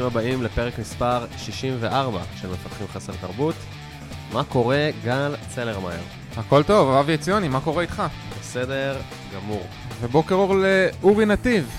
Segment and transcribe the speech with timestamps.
[0.00, 3.54] בוקר טוב, ברוכים הבאים לפרק מספר 64 של מפתחים חסר תרבות.
[4.32, 6.00] מה קורה, גל צלרמייר?
[6.36, 8.02] הכל טוב, אבי עציוני, מה קורה איתך?
[8.40, 8.96] בסדר
[9.34, 9.66] גמור.
[10.00, 11.70] ובוקר אור לאורי נתיב.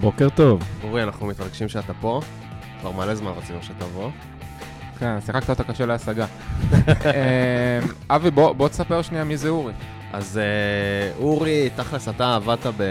[0.00, 0.62] בוקר טוב.
[0.82, 2.20] אורי, אנחנו מתרגשים שאתה פה.
[2.80, 4.10] כבר מלא זמן רצינו שתבוא.
[4.98, 6.26] כן, שיחקת אותה קשה להשגה.
[7.06, 7.80] אה,
[8.10, 9.72] אבי, בוא, בוא תספר שנייה מי זה אורי.
[10.12, 12.82] אז אה, אורי, תכלס, אתה עבדת ב...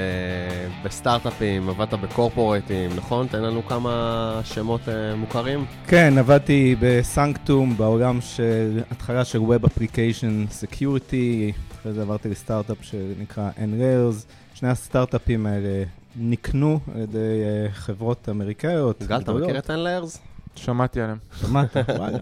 [0.83, 3.27] בסטארט-אפים, עבדת בקורפורטים, נכון?
[3.27, 5.65] תן לנו כמה שמות אה, מוכרים.
[5.87, 13.49] כן, עבדתי בסנקטום בעולם של התחלה של Web Application Security, אחרי זה עברתי לסטארט-אפ שנקרא
[13.57, 14.25] N-Rails.
[14.53, 15.83] שני הסטארט-אפים האלה
[16.15, 19.03] נקנו על ידי uh, חברות אמריקאיות.
[19.03, 20.17] גל, אתה מכיר את N-Layers?
[20.55, 21.17] שמעתי עליהם.
[21.41, 22.17] שמעת, וואלה.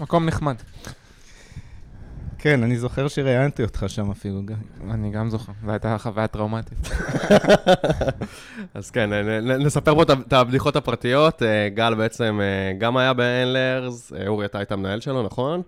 [0.00, 0.56] מקום נחמד.
[2.38, 4.54] כן, אני זוכר שראיינתי אותך שם אפילו, גיא.
[4.90, 6.78] אני גם זוכר, זו הייתה חוויה טראומטית.
[8.74, 11.42] אז כן, נ- נספר פה את הבדיחות הפרטיות.
[11.42, 13.12] אה, גל בעצם אה, גם היה
[14.16, 15.62] אה, אורי, אתה היית המנהל שלו, נכון?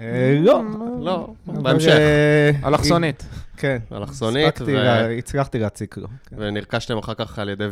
[0.00, 0.62] אה, לא.
[1.00, 1.88] לא, בהמשך.
[1.88, 3.24] אה, אלכסונית.
[3.56, 3.78] כן.
[3.92, 4.60] אלכסונית,
[5.18, 6.08] הצלחתי להציק לו.
[6.26, 6.36] כן.
[6.38, 7.68] ונרכשתם אחר כך על ידי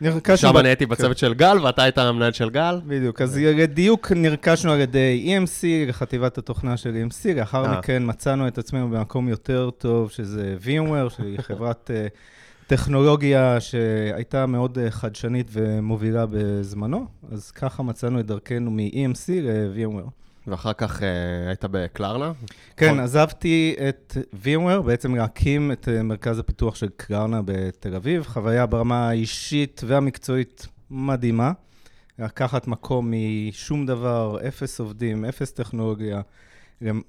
[0.00, 2.80] נרכשנו שם אני הייתי בצוות של גל, ואתה היית המנהל של גל.
[2.86, 7.78] בדיוק, אז לדיוק נרכשנו על ידי EMC, לחטיבת התוכנה של EMC, לאחר אה.
[7.78, 11.90] מכן מצאנו את עצמנו במקום יותר טוב, שזה VMware, שהיא חברת
[12.66, 20.10] טכנולוגיה שהייתה מאוד חדשנית ומובילה בזמנו, אז ככה מצאנו את דרכנו מ-EMC ל-VMware.
[20.50, 21.08] ואחר כך אה,
[21.48, 22.32] היית בקלרנה.
[22.76, 23.00] כן, נכון.
[23.00, 29.08] עזבתי את VMware, בעצם להקים את אה, מרכז הפיתוח של קלרנה בתל אביב, חוויה ברמה
[29.08, 31.52] האישית והמקצועית מדהימה.
[32.18, 33.12] לקחת מקום
[33.48, 36.20] משום דבר, אפס עובדים, אפס טכנולוגיה,
[36.82, 37.02] למ-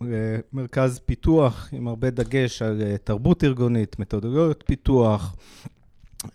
[0.54, 5.36] למרכז פיתוח עם הרבה דגש על אה, תרבות ארגונית, מתודולוגיות פיתוח,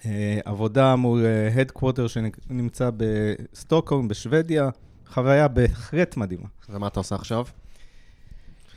[0.07, 4.69] אה, עבודה מול ה headquarter שנמצא בסטוקהולם, בשוודיה,
[5.13, 6.47] חוויה בהחלט מדהימה.
[6.69, 7.45] ומה אתה עושה עכשיו?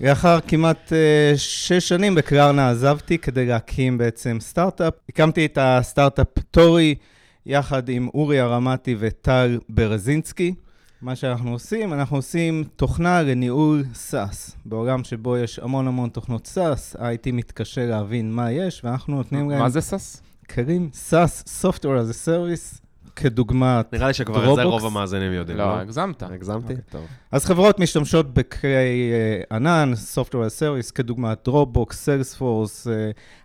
[0.01, 4.93] לאחר כמעט uh, שש שנים ב Klarna עזבתי כדי להקים בעצם סטארט-אפ.
[5.09, 6.95] הקמתי את הסטארט-אפ Torii
[7.45, 10.53] יחד עם אורן הרמתי וטל ברזינסקי.
[11.01, 14.55] מה שאנחנו עושים, אנחנו עושים תוכנה לניהול SaaS.
[14.65, 19.59] בעולם שבו יש המון המון תוכנות SaaS, ה-IT מתקשה להבין מה יש, ואנחנו נותנים להם
[19.59, 20.21] מה זה SaaS?
[20.49, 22.88] כלים SaaS, Software as a Service,
[23.19, 24.63] כדוגמת נראה לי שכבר את זה?
[24.63, 25.79] רוב המאזינים יודעים, לא, לא?
[25.79, 26.23] הגזמת.
[26.23, 26.73] הגזמתי?
[26.73, 26.77] אוקיי.
[26.89, 27.05] טוב.
[27.31, 29.11] אז חברות משתמשות בכלי
[29.49, 32.87] uh, ענן, Software as a Service, כדוגמת Salesforce,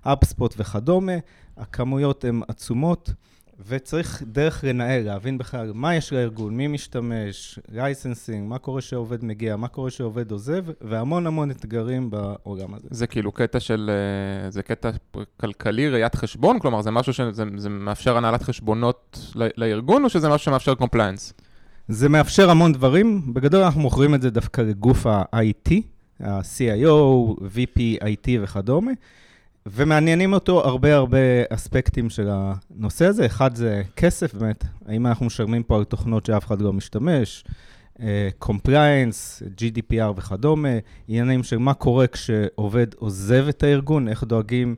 [0.05, 1.13] uh, HubSpot וכדומה.
[1.57, 3.11] הכמויות הן עצומות,
[3.67, 9.57] וצריך דרך לנהל, להבין בכלל מה יש לארגון, מי משתמש, licensing, מה קורה שעובד מגיע,
[9.57, 12.89] מה קורה שעובד עוזב, והמון המון אתגרים בעולם הזה.
[12.91, 13.91] זה כאילו קטע של...
[14.45, 14.91] אה, זה קטע
[15.37, 16.59] כלכלי, ראיית חשבון?
[16.59, 21.33] כלומר, זה משהו שזה זה מאפשר הנהלת חשבונות לארגון, או שזה משהו שמאפשר compliance?
[21.89, 25.73] זה מאפשר המון דברים, בגדול אנחנו מוכרים את זה דווקא לגוף ה-IT,
[26.21, 28.93] ה-CIO, VP, IT וכדומה,
[29.67, 31.19] ומעניינים אותו הרבה הרבה
[31.51, 33.27] אספקטים של הנושא הזה.
[33.27, 37.45] אחד זה כסף, באמת, האם אנחנו משלמים פה על תוכנות שאף אחד לא משתמש,
[38.39, 40.69] compliance, GDPR וכדומה,
[41.09, 44.75] עניינים של מה קורה כשעובד עוזב את הארגון, איך דואגים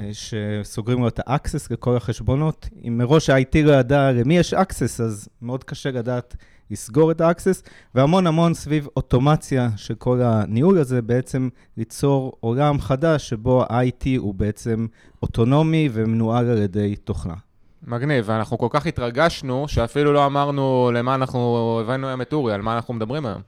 [0.00, 2.68] אה, שסוגרים לו את ה-access לכל החשבונות.
[2.84, 6.36] אם מראש ה-IT לא ידע למי יש access, אז מאוד קשה לדעת
[6.70, 13.28] לסגור את ה-access, והמון המון סביב אוטומציה של כל הניהול הזה, בעצם ליצור עולם חדש
[13.28, 14.86] שבו ה-IT הוא בעצם
[15.22, 17.34] אוטונומי ומנוהל על ידי תוכנה.
[17.82, 22.62] מגניב, ואנחנו כל כך התרגשנו, שאפילו לא אמרנו למה אנחנו הבאנו היום את אורי, על
[22.62, 23.42] מה אנחנו מדברים היום.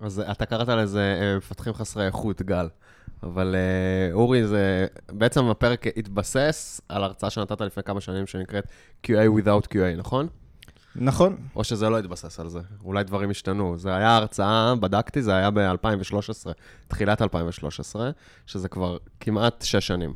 [0.00, 2.68] אז אתה קראת לזה אה, מפתחים חסרי איכות, גל.
[3.22, 4.86] אבל אה, אורי, זה...
[5.12, 8.64] בעצם הפרק התבסס על הרצאה שנתת לפני כמה שנים שנקראת
[9.06, 10.28] QA without QA, נכון?
[10.98, 13.76] נכון, או שזה לא התבסס על זה, אולי דברים השתנו.
[13.78, 16.50] זה היה הרצאה, בדקתי, זה היה ב-2013,
[16.88, 18.10] תחילת 2013,
[18.46, 20.14] שזה כבר כמעט שש שנים.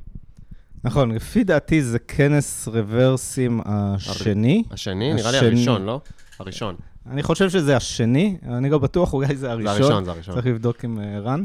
[0.85, 4.65] נכון, לפי דעתי זה כנס רוורסים השני.
[4.71, 5.15] השני?
[5.15, 5.49] נראה לי השני.
[5.49, 6.01] הראשון, לא?
[6.39, 6.77] הראשון.
[7.11, 9.73] אני חושב שזה השני, אני לא בטוח, אולי זה זה הראשון.
[9.83, 10.35] הראשון, זה הראשון.
[10.35, 11.45] צריך לבדוק עם אה, רן.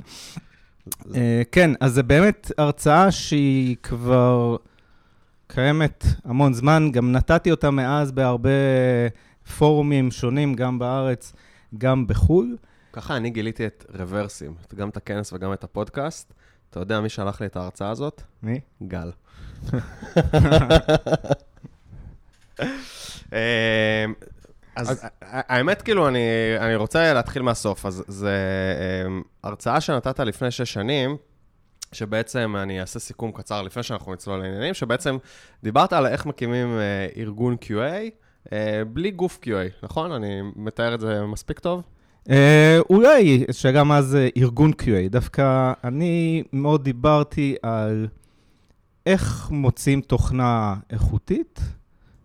[1.15, 4.55] אה, כן, אז זה באמת הרצאה שהיא כבר
[5.55, 8.49] קיימת המון זמן, גם נתתי אותה מאז בהרבה
[9.57, 11.33] פורומים שונים, גם בארץ,
[11.77, 12.57] גם בחו"ל.
[12.93, 16.33] ככה אני גיליתי את רוורסים, גם את הכנס וגם את הפודקאסט.
[16.69, 18.21] אתה יודע מי שלח לי את ההרצאה הזאת?
[18.43, 18.59] מי?
[18.87, 19.11] גל.
[23.33, 24.05] אה,
[24.75, 27.85] אז האמת, כאילו, אני, רוצה להתחיל מהסוף.
[27.85, 28.35] אז זה
[28.79, 29.07] אה,
[29.43, 31.17] הרצאה שנתת לפני שש שנים,
[31.91, 35.17] שבעצם אני אעשה סיכום קצר לפני שאנחנו נצלול לעניינים, שבעצם
[35.63, 38.09] דיברת על איך מקימים אה, ארגון QA
[38.53, 39.49] אה, בלי גוף QA,
[39.83, 40.11] נכון?
[40.11, 41.83] אני מתאר את זה מספיק טוב?
[42.29, 45.09] אה, אולי, שגם אז אה, ארגון QA.
[45.09, 48.07] דווקא אני מאוד דיברתי על
[49.05, 51.59] איך מוצאים תוכנה איכותית,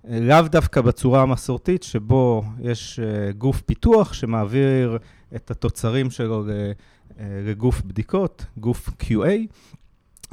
[0.04, 4.98] לאו דווקא בצורה המסורתית, שבו יש אה, גוף פיתוח שמעביר
[5.36, 6.72] את התוצרים שלו ל- אה,
[7.20, 9.28] לגוף בדיקות, גוף QA.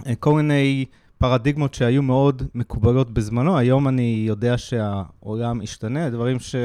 [0.08, 0.86] אה, כל מיני
[1.18, 6.56] פרדיגמות שהיו מאוד מקובלות בזמנו, היום אני יודע שהעולם השתנה, דברים ש...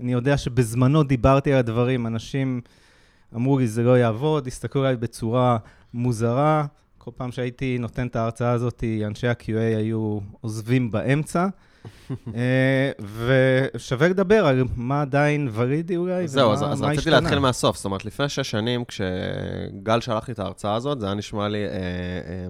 [0.00, 2.60] אני יודע שבזמנו דיברתי על הדברים, אנשים
[3.34, 5.58] אמרו לי, זה לא יעבוד, הסתכלו עליי בצורה
[5.94, 6.66] מוזרה.
[6.98, 11.46] כל פעם שהייתי נותן את ההרצאה הזאת, אנשי ה-QA היו עוזבים באמצע.
[12.34, 12.90] אה,
[13.74, 17.10] ושווה לדבר על מה עדיין ולידי אולי, זהו, אז, אז רציתי.
[17.10, 17.76] להתחיל מהסוף.
[17.76, 21.64] זאת אומרת, לפני שש שנים, כשגל שלח לי את ההרצאה הזאת, זה היה נשמע לי
[21.64, 22.46] אה, אה,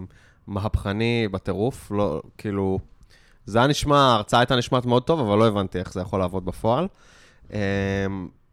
[0.46, 1.90] מהפכני בטירוף.
[1.90, 2.78] לא, כאילו,
[3.46, 6.44] זה היה נשמע, ההרצאה הייתה נשמעת מאוד טוב, אבל לא הבנתי איך זה יכול לעבוד
[6.44, 6.86] בפועל.
[7.52, 8.06] אה,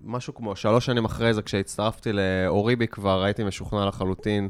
[0.03, 4.49] משהו כמו שלוש שנים אחרי זה, כשהצטרפתי לאוריבי, כבר הייתי משוכנע לחלוטין,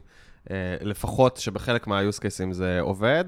[0.51, 3.25] אה, לפחות שבחלק מה-use cases זה עובד.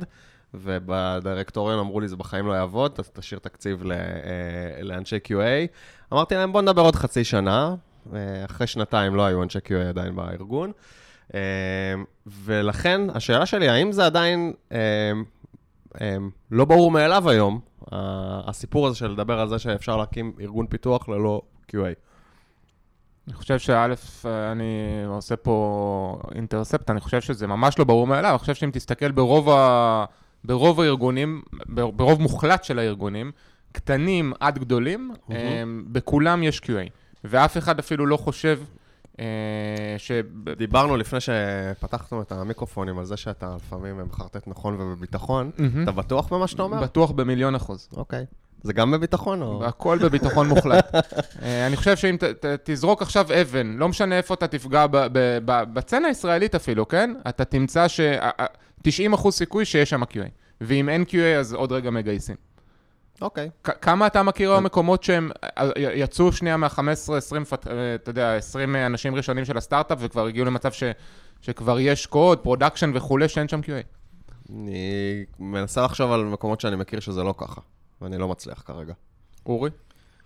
[0.53, 3.97] ובדירקטוריון אמרו לי, זה בחיים לא יעבוד, ת- תשאיר תקציב ל- אה,
[4.83, 5.67] לאנשי QA.
[6.13, 7.75] אמרתי להם, בוא נדבר עוד חצי שנה.
[8.13, 10.71] אה, אחרי שנתיים לא היו אנשי QA עדיין בארגון.
[11.33, 11.39] אה,
[12.27, 14.53] ולכן, השאלה שלי, האם זה עדיין
[16.51, 17.59] לא ברור מאליו היום,
[18.47, 21.41] הסיפור הזה של לדבר על זה שאפשר להקים ארגון פיתוח ללא
[21.71, 21.77] QA?
[23.27, 23.85] אני חושב שא',
[24.51, 29.11] אני עושה פה אינטרספט, אני חושב שזה ממש לא ברור מאליו, אני חושב שאם תסתכל
[29.11, 30.05] ברוב, ה...
[30.43, 33.31] ברוב הארגונים, בר- ברוב מוחלט של הארגונים,
[33.71, 35.11] קטנים עד גדולים.
[35.29, 36.89] הם, בכולם יש QA,
[37.23, 38.59] ואף אחד אפילו לא חושב
[39.19, 39.25] אה,
[39.97, 40.11] ש...
[40.57, 45.51] דיברנו לפני שפתחנו את המיקרופונים על זה שאתה לפעמים מחרטט נכון ובביטחון.
[45.57, 45.83] מהמם.
[45.83, 46.81] אתה בטוח במה שאתה אומר?
[46.81, 47.89] בטוח במיליון אחוז.
[47.97, 48.25] אוקיי.
[48.63, 49.65] זה גם בביטחון או...
[49.65, 50.95] הכל בביטחון מוחלט.
[51.43, 54.97] אה, אני חושב שאם ת- ת- תזרוק עכשיו אבן, לא משנה איפה אתה תפגע, ב-
[54.97, 57.13] ב- ב- בסצנה הישראלית אפילו, כן?
[57.29, 60.27] אתה תמצא ש-90% סיכוי שיש שם QA.
[60.61, 62.35] ואם אין QA, אז עוד רגע מגייסים.
[63.21, 63.49] אוקיי.
[63.63, 66.79] כ- כמה אתה מכיר היום מקומות שהם אה, יצאו שנייה מה-15,
[67.17, 70.83] 20, פת- אה, אתה יודע, 20 אנשים ראשונים של הסטארט-אפ, וכבר הגיעו למצב ש-
[71.41, 73.83] שכבר יש קוד, production וכולי, שאין שם QA.
[74.53, 74.79] אני
[75.39, 77.61] מנסה לחשוב על מקומות שאני מכיר שזה לא ככה,
[78.01, 78.93] ואני לא מצליח כרגע.
[79.45, 79.69] אורי?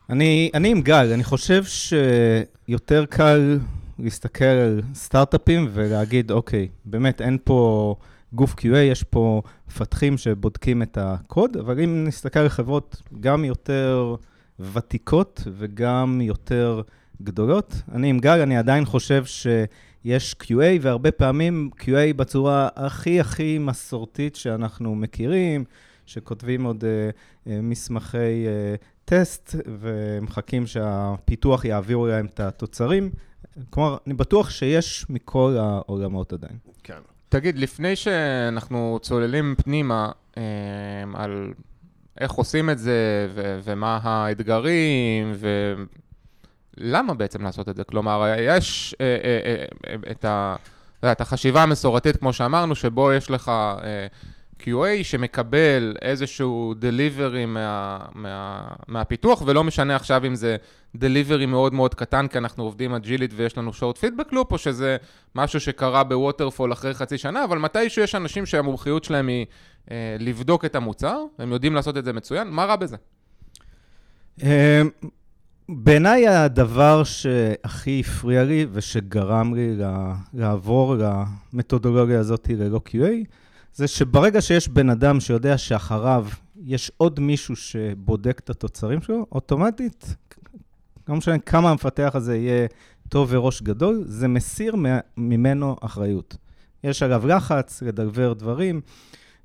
[0.09, 3.59] אני, אני עם גל, אני חושב שיותר קל
[3.99, 7.95] להסתכל על סטארט-אפים ולהגיד, אוקיי, באמת אין פה
[8.33, 14.15] גוף QA, יש פה מפתחים שבודקים את הקוד, אבל אם נסתכל על חברות גם יותר
[14.59, 16.81] ותיקות וגם יותר
[17.21, 23.57] גדולות, אני עם גל, אני עדיין חושב שיש QA, והרבה פעמים QA בצורה הכי הכי
[23.57, 25.63] מסורתית שאנחנו מכירים,
[26.05, 33.09] שכותבים עוד uh, uh, מסמכי uh, טסט ומחכים שהפיתוח יעבירו להם את התוצרים.
[33.69, 36.57] כלומר, אני בטוח שיש מכל העולמות עדיין.
[36.83, 36.97] כן.
[37.29, 40.43] תגיד, לפני שאנחנו צוללים פנימה אה,
[41.13, 41.53] על
[42.19, 45.33] איך עושים את זה ו- ומה האתגרים
[46.77, 47.83] ולמה בעצם לעשות את זה?
[47.83, 54.07] כלומר, יש אה, אה, אה, את, החשיבה המסורתית, כמו שאמרנו, שבו יש לך אה,
[54.65, 60.55] QA שמקבל איזשהו delivery מה, מה, מהפיתוח, ולא משנה עכשיו אם זה
[60.97, 64.97] delivery מאוד מאוד קטן, כי אנחנו עובדים אג'ילית ויש לנו short feedback loop, או שזה
[65.35, 69.45] משהו שקרה בווטרפול אחרי חצי שנה, אבל מתישהו יש אנשים שהמומחיות שלהם היא
[69.91, 72.97] אה, לבדוק את המוצר, הם יודעים לעשות את זה מצוין, מה רע בזה?
[74.43, 74.81] אה,
[75.69, 79.75] בעיניי הדבר שהכי הפריע לי ושגרם לי
[80.33, 80.95] לעבור
[81.53, 83.25] למתודולוגיה הזאת ללא QA,
[83.75, 86.27] זה שברגע שיש בן אדם שיודע שאחריו
[86.65, 90.15] יש עוד מישהו שבודק את התוצרים שלו, אוטומטית,
[91.07, 92.67] לא משנה כמה המפתח הזה יהיה
[93.09, 94.75] טוב וראש גדול, זה מסיר
[95.17, 96.37] ממנו אחריות.
[96.83, 98.81] יש עליו לחץ לדלבר דברים,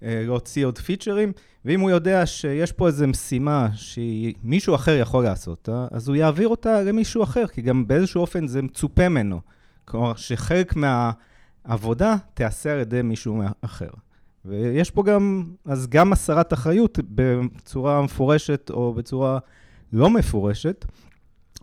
[0.02, 1.32] להוציא עוד פיצ'רים,
[1.64, 6.49] ואם הוא יודע שיש פה איזו משימה שמישהו אחר יכול לעשות אותה, אז הוא יעביר
[6.49, 9.40] אותה למישהו אחר, כי גם באיזשהו אופן זה מצופה ממנו.
[9.85, 13.90] כלומר, שחלק מהעבודה תיעשה על ידי מישהו אחר.
[14.49, 19.38] ויש פה גם, אז גם הסרת אחריות בצורה מפורשת או בצורה
[19.93, 20.85] לא מפורשת,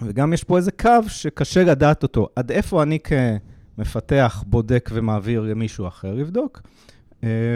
[0.02, 2.28] וגם יש פה איזה קו שקשה לדעת אותו.
[2.36, 3.00] עד איפה אני
[3.78, 6.62] כמפתח בודק ומעביר למישהו אחר לבדוק,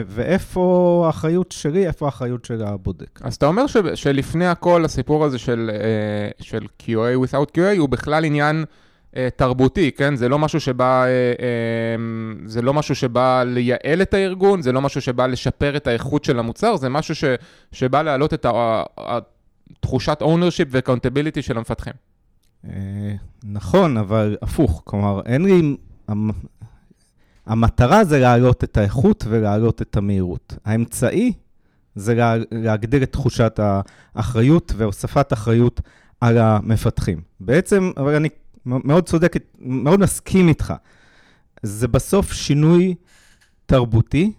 [0.07, 3.19] ואיפה האחריות שלי, איפה האחריות של הבודק.
[3.23, 5.71] אז אתה אומר ש, שלפני הכל הסיפור הזה של,
[6.39, 8.63] של QA without QA הוא בכלל עניין אה,
[9.35, 10.15] תרבותי, כן?
[10.15, 11.95] זה לא משהו שבא, אה, אה,
[12.45, 16.39] זה לא משהו שבא לייעל את הארגון, זה לא משהו שבא לשפר את האיכות של
[16.39, 17.23] המוצר, זה משהו ש,
[17.71, 18.45] שבא להעלות את
[19.79, 21.93] תחושת ownership ו-accountability של המפתחים.
[22.65, 23.13] אה,
[23.43, 24.81] נכון, אבל הפוך.
[24.85, 25.75] כלומר, אין לי...
[26.07, 26.31] המ-
[27.45, 30.53] המטרה זה להעלות את האיכות ולהעלות את המהירות.
[30.65, 31.33] האמצעי
[31.95, 33.59] זה לה, להגדיל את תחושת
[34.15, 35.81] האחריות והוספת אחריות
[36.21, 37.21] על המפתחים.
[37.39, 38.29] בעצם, אבל אני
[38.65, 40.73] מאוד צודק, מאוד מסכים איתך.
[41.63, 42.95] זה בסוף שינוי
[43.65, 44.31] תרבותי,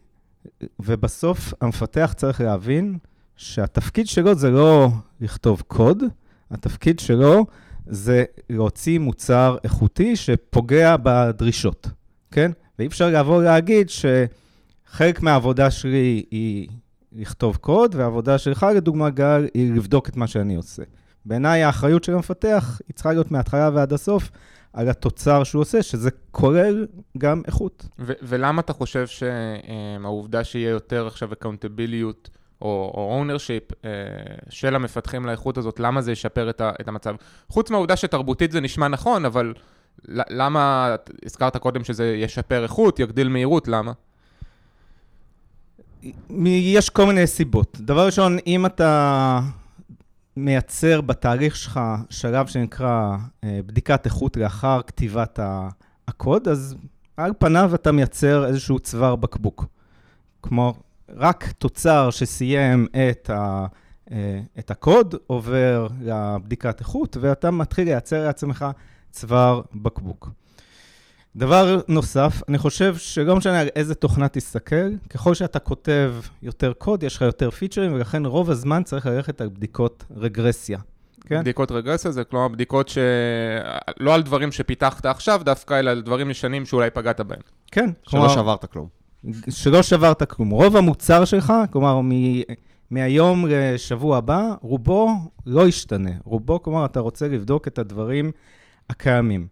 [0.80, 2.98] ובסוף המפתח צריך להבין
[3.36, 4.88] שהתפקיד שלו זה לא
[5.20, 6.02] לכתוב קוד,
[6.50, 7.46] התפקיד שלו
[7.86, 11.88] זה להוציא מוצר איכותי שפוגע בדרישות,
[12.30, 12.50] כן?
[12.78, 16.68] ואי אפשר לבוא להגיד שחלק מהעבודה שלי היא
[17.12, 20.82] לכתוב קוד, והעבודה שלך, לדוגמה, גל, היא לבדוק את מה שאני עושה.
[21.30, 24.30] בעיניי האחריות של המפתח היא צריכה להיות מההתחלה ועד הסוף
[24.72, 26.86] על התוצר שהוא עושה, שזה כולל
[27.18, 27.86] גם איכות.
[27.98, 32.02] ו- ולמה אתה חושב שהעובדה שיהיה יותר עכשיו accountability
[32.62, 33.90] או, או ownership אה,
[34.48, 37.14] של המפתחים לאיכות הזאת, למה זה ישפר את, ה- את המצב?
[37.48, 39.54] חוץ מהעובדה שתרבותית זה נשמע נכון, אבל
[40.08, 43.92] למה, הזכרת קודם שזה ישפר איכות, יגדיל מהירות, למה?
[46.46, 47.76] יש כל מיני סיבות.
[47.80, 49.40] דבר ראשון, אם אתה
[50.36, 55.38] מייצר בתהליך שלך שלב שנקרא אה, בדיקת איכות לאחר כתיבת
[56.08, 56.76] הקוד, אז
[57.16, 59.66] על פניו אתה מייצר איזשהו צוואר בקבוק.
[60.42, 60.74] כמו
[61.08, 63.66] רק תוצר שסיים את, ה,
[64.10, 68.66] אה, את הקוד עובר לבדיקת איכות, ואתה מתחיל לייצר לעצמך
[69.10, 70.30] צוואר בקבוק.
[71.36, 77.02] דבר נוסף, אני חושב שלא משנה על איזה תוכנה תסתכל, ככל שאתה כותב יותר קוד,
[77.02, 80.78] יש לך יותר פיצ'רים, ולכן רוב הזמן צריך ללכת על בדיקות רגרסיה.
[81.20, 81.40] כן?
[81.40, 82.98] בדיקות רגרסיה זה כלומר בדיקות ש...
[84.00, 87.40] לא על דברים שפיתחת עכשיו דווקא, אלא על דברים ישנים שאולי פגעת בהם.
[87.70, 87.90] כן.
[88.02, 88.88] שלא שברת כלום.
[89.50, 90.50] שלא שברת כלום.
[90.50, 92.10] רוב המוצר שלך, כלומר, מ...
[92.90, 95.10] מהיום לשבוע הבא, רובו
[95.46, 96.10] לא ישתנה.
[96.24, 98.30] רובו, כלומר, אתה רוצה לבדוק את הדברים
[98.90, 99.46] הקיימים.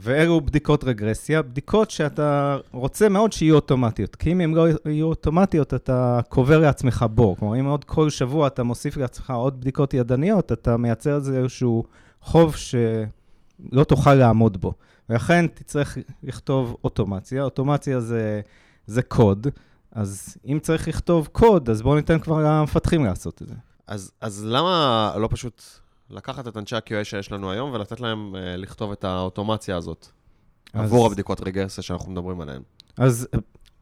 [0.00, 4.16] ואלו בדיקות רגרסיה, בדיקות שאתה רוצה מאוד שיהיו אוטומטיות.
[4.16, 7.36] כי אם הן לא יהיו אוטומטיות, אתה קובר לעצמך בור.
[7.36, 11.38] כלומר, אם עוד כל שבוע אתה מוסיף לעצמך עוד בדיקות ידניות, אתה מייצר על זה
[11.38, 11.84] איזשהו
[12.22, 14.72] חוב שלא תוכל לעמוד בו.
[15.08, 17.42] ולכן תצטרך לכתוב אוטומציה.
[17.42, 18.40] אוטומציה זה,
[18.86, 19.46] זה קוד,
[19.92, 23.54] אז אם צריך לכתוב קוד, אז בואו ניתן כבר למפתחים לעשות את זה.
[23.86, 25.62] אז, אז למה לא פשוט
[26.10, 30.06] לקחת את אנשי ה-QA שיש לנו היום ולתת להם uh, לכתוב את האוטומציה הזאת
[30.72, 30.84] אז...
[30.84, 32.62] עבור הבדיקות רגרסיה שאנחנו מדברים עליהן?
[32.96, 33.28] אז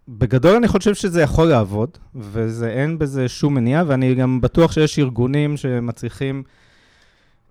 [0.08, 5.56] בגדול אני חושב שזה יכול לעבוד, ואין בזה שום מניעה, ואני גם בטוח שיש ארגונים
[5.56, 6.42] שמצליחים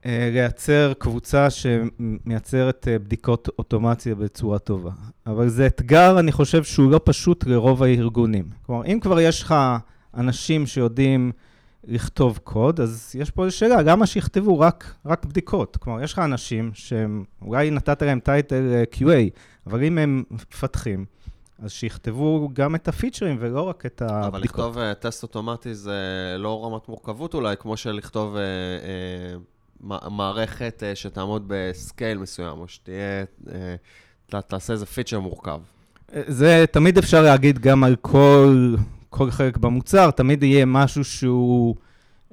[0.01, 4.91] uh, לייצר קבוצה שמייצרת uh, בדיקות אוטומציה בצורה טובה.
[5.27, 8.50] אבל זה אתגר, אני חושב שהוא לא פשוט לרוב הארגונים.
[8.65, 9.55] כלומר, אם כבר יש לך
[10.17, 11.32] אנשים שיודעים...
[11.88, 15.77] לכתוב קוד, אז יש פה שאלה, למה שיכתבו רק, רק בדיקות?
[15.77, 21.06] כלומר, יש לך אנשים שאולי נתת להם title QA, אבל אם הם מפתחים,
[21.60, 24.27] אז שיכתבו גם את הפיצ'רים ולא רק את הבדיקות.
[24.27, 26.00] אבל לכתוב uh, טסט אוטומטי זה
[26.39, 32.68] לא רמת מורכבות אולי, כמו שלכתוב uh, uh, מערכת uh, שתעמוד ב scale מסוים, או
[32.68, 35.60] שתהיה, uh, תעשה איזה פיצ'ר מורכב.
[36.27, 38.75] זה תמיד אפשר להגיד גם על כל...
[39.15, 41.75] כל חלק במוצר, תמיד יהיה משהו שהוא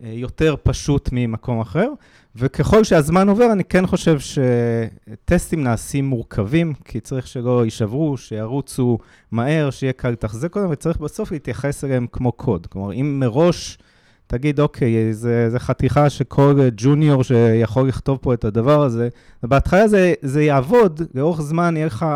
[0.02, 1.88] יותר פשוט ממקום אחר,
[2.36, 8.98] וככל שהזמן עובר, אני כן חושב שטסטים נעשים מורכבים, כי צריך שלא יישברו, שירוצו
[9.32, 12.66] מהר, שיהיה קל לתחזק אותם, וצריך בסוף להתייחס אליהם כמו קוד.
[12.66, 13.78] כלומר, אם מראש
[14.26, 19.08] תגיד, אוקיי, זה, זה חתיכה שכל ג'וניור שיכול לכתוב פה את הדבר הזה,
[19.42, 22.06] ובהתחלה זה, זה יעבוד, לאורך זמן יהיה לך...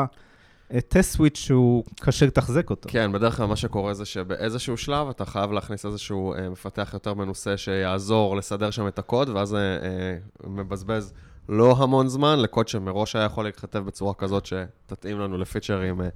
[0.88, 2.88] טסט סוויץ' שהוא קשה לתחזק אותו.
[2.92, 7.14] כן, בדרך כלל מה שקורה זה שבאיזשהו שלב אתה חייב להכניס איזשהו אה, מפתח יותר
[7.14, 11.12] מנוסה שיעזור לסדר שם את הקוד, ואז אה, אה, מבזבז
[11.48, 16.08] לא המון זמן לקוד שמראש היה יכול להיכתב בצורה כזאת שתתאים לנו לפיצ'רים אה,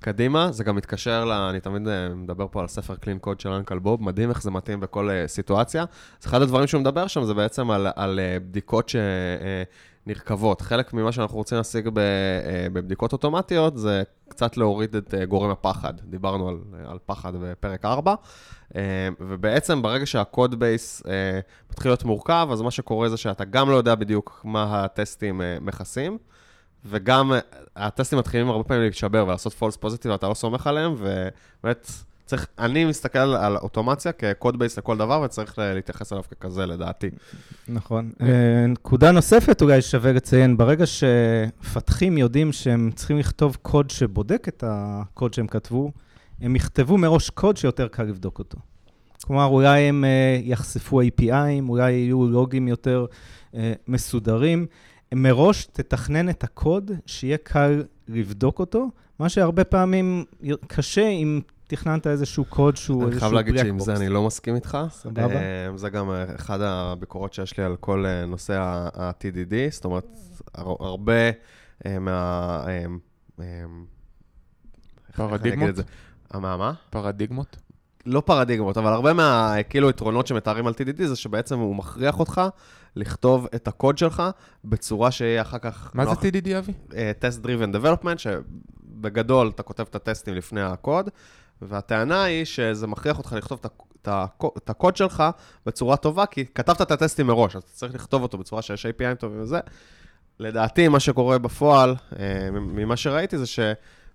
[0.00, 0.52] קדימה.
[0.52, 1.32] זה גם מתקשר ל...
[1.32, 4.50] אני תמיד אה, מדבר פה על ספר קלין קוד של אנקל בוב, מדהים איך זה
[4.50, 5.84] מתאים בכל אה, סיטואציה.
[6.20, 8.96] אז אחד הדברים שהוא מדבר שם זה בעצם על, על אה, בדיקות ש...
[8.96, 9.62] אה,
[10.06, 10.60] נרכבות.
[10.60, 11.88] חלק ממה שאנחנו רוצים להשיג
[12.72, 15.94] בבדיקות אוטומטיות זה קצת להוריד את גורם הפחד.
[16.00, 18.14] דיברנו על, על פחד בפרק 4,
[19.20, 21.02] ובעצם ברגע שהקוד בייס
[21.70, 26.18] מתחיל להיות מורכב, אז מה שקורה זה שאתה גם לא יודע בדיוק מה הטסטים מכסים,
[26.84, 27.32] וגם
[27.76, 31.90] הטסטים מתחילים הרבה פעמים להתשבר ולעשות false positive ואתה לא סומך עליהם, ובאמת
[32.26, 37.10] צריך, אני מסתכל על אוטומציה כקוד בייס לכל דבר, וצריך להתייחס אליו ככזה, לדעתי.
[37.68, 38.10] נכון.
[38.20, 44.64] אה, נקודה נוספת אולי שווה לציין, ברגע שמפתחים יודעים שהם צריכים לכתוב קוד שבודק את
[44.66, 45.92] הקוד שהם כתבו,
[46.40, 48.58] הם יכתבו מראש קוד שיותר קל לבדוק אותו.
[49.26, 53.06] כלומר, אולי הם uh, יחשפו API'ים, אולי יהיו לוגים יותר
[53.52, 53.56] uh,
[53.88, 54.66] מסודרים.
[55.14, 60.24] מראש תתכנן את הקוד, שיהיה קל לבדוק אותו, מה שהרבה פעמים
[60.66, 63.48] קשה אם תכננת איזשהו קוד שהוא איזשהו black box.
[63.48, 64.78] אני חייב להגיד שעם זה אני לא מסכים איתך.
[64.90, 65.36] סבבה.
[65.36, 70.18] אה, זה גם אחד הביקורות שיש לי על כל נושא ה-TDD, זאת אומרת,
[70.54, 71.30] הרבה
[72.00, 72.64] מה...
[75.16, 75.74] פרדיגמות?
[76.34, 76.72] מה, מה?
[76.90, 77.56] פרדיגמות?
[78.06, 82.40] לא פרדיגמות, אבל הרבה מה, כאילו, יתרונות שמתארים על TDD זה שבעצם הוא מכריח אותך
[82.96, 84.22] לכתוב את הקוד שלך
[84.64, 85.90] בצורה שיהיה אחר כך...
[85.94, 86.72] מה נוח, זה TDD, אבי?
[86.88, 91.10] Uh, Test Driven Development, שבגדול אתה כותב את הטסטים לפני הקוד,
[91.62, 93.60] והטענה היא שזה מכריח אותך לכתוב
[94.56, 95.24] את הקוד שלך
[95.66, 99.14] בצורה טובה, כי כתבת את הטסטים מראש, אז אתה צריך לכתוב אותו בצורה שיש API
[99.18, 99.60] טובים וזה.
[100.38, 102.16] לדעתי, מה שקורה בפועל, uh,
[102.52, 103.60] ממה שראיתי, זה ש...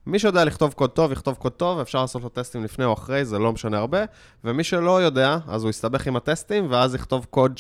[0.05, 3.25] מי שיודע לכתוב קוד טוב, יכתוב קוד טוב, אפשר לעשות לו טסטים לפני או אחרי,
[3.25, 3.99] זה לא משנה הרבה.
[4.43, 7.59] ומי שלא יודע, אז הוא יסתבך עם הטסטים, ואז יכתוב קוד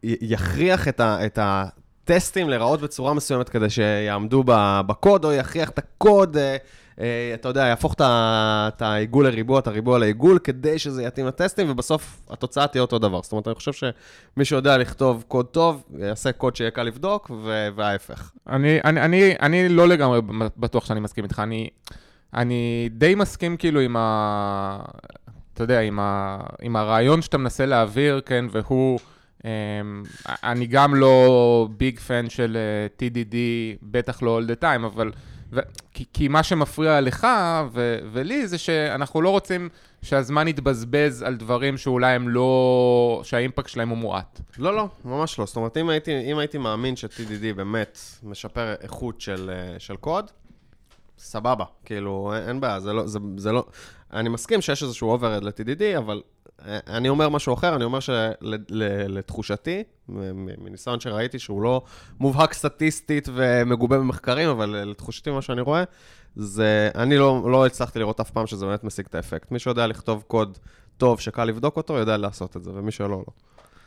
[0.00, 0.88] שיכריח ש...
[0.88, 1.26] את, ה...
[1.26, 4.42] את הטסטים להיראות בצורה מסוימת כדי שיעמדו
[4.86, 6.36] בקוד, או יכריח את הקוד...
[7.00, 11.70] אה, אה, אתה יודע, יהפוך את העיגול לריבוע, את הריבוע לעיגול, כדי שזה יתאים לטסטים,
[11.70, 13.22] ובסוף התוצאה תהיה אותו דבר.
[13.22, 17.30] זאת אומרת, אני חושב שמי שיודע לכתוב קוד טוב, יעשה קוד שיהיה קל לבדוק,
[17.76, 18.32] וההפך.
[18.48, 20.20] אני, אני, אני, אני לא לגמרי
[20.56, 21.38] בטוח שאני מסכים איתך.
[21.38, 21.68] אני,
[22.34, 24.78] אני די מסכים כאילו עם ה...
[25.54, 28.98] אתה יודע, עם, ה, עם הרעיון שאתה מנסה להעביר, כן, והוא...
[29.40, 29.46] Um,
[30.44, 33.36] אני גם לא ביג פן של uh, TDD,
[33.82, 35.10] בטח לא all the time, אבל
[35.54, 35.60] ו-
[35.94, 37.26] כי, כי מה שמפריע לך
[37.72, 39.68] ו- ולי זה שאנחנו לא רוצים
[40.02, 43.20] שהזמן יתבזבז על דברים שאולי הם לא...
[43.24, 44.40] שהאימפקט שלהם הוא מועט.
[44.58, 45.46] לא, לא, ממש לא.
[45.46, 50.30] זאת אומרת, אם הייתי, אם הייתי מאמין ש-TDD באמת משפר איכות של, אה, של קוד,
[51.18, 53.64] סבבה, כאילו, אין, בעיה, זה לא, זה, זה לא...
[54.12, 56.22] אני מסכים שיש איזשהו overhead ל-TDD, אבל
[56.66, 59.82] אני אומר משהו אחר, אני אומר שלתחושתי,
[60.58, 61.82] מניסיון שראיתי שהוא לא
[62.20, 65.84] מובהק סטטיסטית ומגובה במחקרים, אבל לתחושתי מה שאני רואה,
[66.36, 69.50] זה, אני לא, לא הצלחתי לראות אף פעם שזה באמת משיג את האפקט.
[69.52, 70.58] מי שיודע לכתוב קוד
[70.98, 73.24] טוב שקל לבדוק אותו, יודע לעשות את זה, ומי שלא, לא.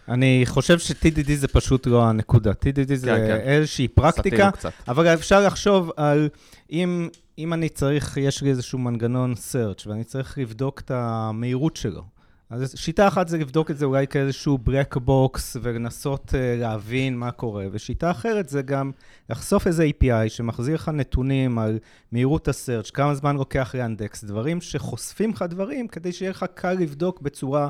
[0.07, 2.51] אני חושב ש-TDD זה פשוט לא הנקודה.
[2.51, 3.35] TDD זה כן, כן.
[3.35, 4.49] איזושהי פרקטיקה,
[4.87, 6.29] אבל אפשר לחשוב על
[6.71, 12.16] אם, אם אני צריך, יש לי איזשהו מנגנון search, ואני צריך לבדוק את המהירות שלו.
[12.49, 17.31] אז שיטה אחת זה לבדוק את זה אולי כאיזשהו black box ולנסות uh, להבין מה
[17.31, 18.91] קורה, ושיטה אחרת זה גם
[19.29, 21.79] לחשוף איזה API שמחזיר לך נתונים על
[22.11, 27.21] מהירות ה-search, כמה זמן לוקח לאנדקס, דברים שחושפים לך דברים כדי שיהיה לך קל לבדוק
[27.21, 27.67] בצורה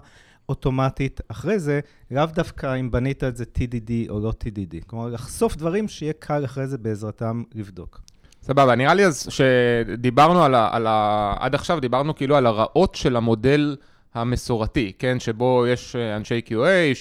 [0.50, 1.80] אוטומטית אחרי זה,
[2.12, 4.76] לאו דווקא אם בנית את זה TDD או לא TDD.
[4.88, 8.02] כלומר, לחשוף דברים שיהיה קל אחרי זה בעזרתם לבדוק.
[8.42, 10.70] סבבה, נראה לי אז שדיברנו על ה...
[10.72, 11.34] על ה...
[11.40, 13.76] עד עכשיו דיברנו כאילו על הרעות של המודל
[14.22, 15.20] המסורתי, כן?
[15.20, 16.96] שבו יש אה, אנשי QA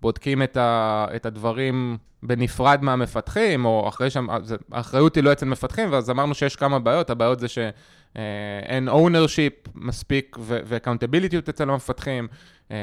[0.00, 4.26] שבודקים את, ה, את הדברים בנפרד מהמפתחים, או אחרי שם,
[4.72, 10.36] האחריות היא לא אצל מפתחים, ואז אמרנו שיש כמה בעיות, הבעיות זה שאין ownership מספיק
[10.40, 12.28] ו-accountability אצל המפתחים,
[12.70, 12.76] אה,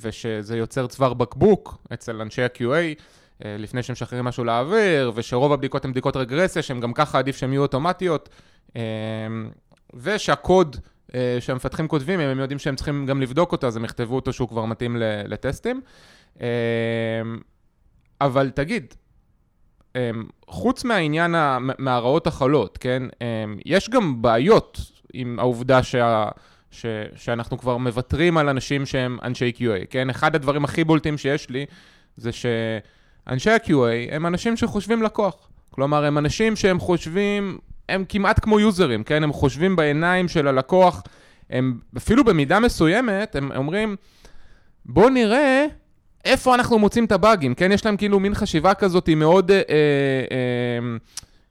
[0.00, 3.02] ושזה יוצר צוואר בקבוק אצל אנשי ה-QA.
[3.44, 7.36] אה, לפני שהם משחררים משהו לאוויר, ושרוב הבדיקות הן בדיקות רגרסיה, שהן גם ככה עדיף
[7.36, 8.28] שהן יהיו אוטומטיות,
[9.94, 10.80] ושהקוד אה,
[11.40, 14.48] שהמפתחים כותבים, אם הם יודעים שהם צריכים גם לבדוק אותו, אז הם יכתבו אותו שהוא
[14.48, 15.80] כבר מתאים לטסטים.
[16.40, 16.46] אה,
[18.20, 18.94] אבל תגיד,
[19.96, 20.10] אה,
[20.46, 21.34] חוץ מהעניין,
[21.78, 23.02] מהרעות החלות, כן,
[23.66, 24.80] יש גם בעיות
[25.12, 26.28] עם העובדה שה...
[26.70, 30.10] ש, שאנחנו כבר מוותרים על אנשים שהם אנשי QA, כן?
[30.10, 31.66] אחד הדברים הכי בולטים שיש לי
[32.16, 35.48] זה שאנשי ה-QA הם אנשים שחושבים לקוח.
[35.70, 39.24] כלומר, הם אנשים שהם חושבים הם כמעט כמו יוזרים, כן?
[39.24, 41.02] הם חושבים בעיניים של הלקוח,
[41.50, 43.96] הם אפילו במידה מסוימת, הם אומרים,
[44.86, 45.66] בוא נראה
[46.24, 47.72] איפה אנחנו מוצאים את הבאגים, כן?
[47.72, 49.50] יש להם כאילו מין חשיבה כזאת היא מאוד...
[49.50, 50.96] אה, אה,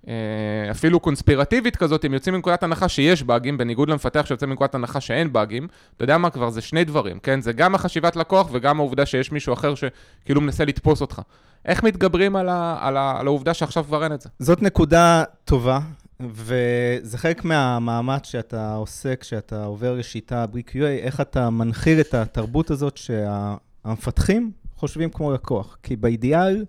[0.07, 5.01] אה, אפילו קונספירטיבית כזאת, הם יוצאים מנקודת הנחה שיש באגים, בניגוד למפתח שיוצא מנקודת הנחה
[5.01, 5.67] שאין באגים.
[5.95, 6.49] אתה יודע מה כבר?
[6.49, 7.41] זה שני דברים, כן?
[7.41, 11.21] זה גם החשיבת לקוח וגם העובדה שיש מישהו אחר שכאילו מנסה לתפוס אותך.
[11.65, 14.29] איך מתגברים על, ה, על, ה, על העובדה שעכשיו כבר אין את זה?
[14.39, 15.79] זאת נקודה טובה,
[16.19, 22.71] וזה חלק מהמאמץ שאתה עושה כשאתה עובר לשיטה בלי QA, איך אתה מנחיל את התרבות
[22.71, 25.77] הזאת שהמפתחים חושבים כמו לקוח.
[25.83, 26.65] כי באידיאל,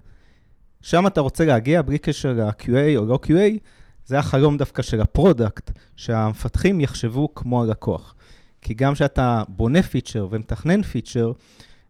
[0.83, 3.59] שם אתה רוצה להגיע בלי קשר ל-QA או לא QA,
[4.07, 8.15] זה החלום דווקא של הפרודקט, שהמפתחים יחשבו כמו הלקוח.
[8.63, 11.33] כי גם כשאתה בונה פיצ'ר ומתכנן פיצ'ר,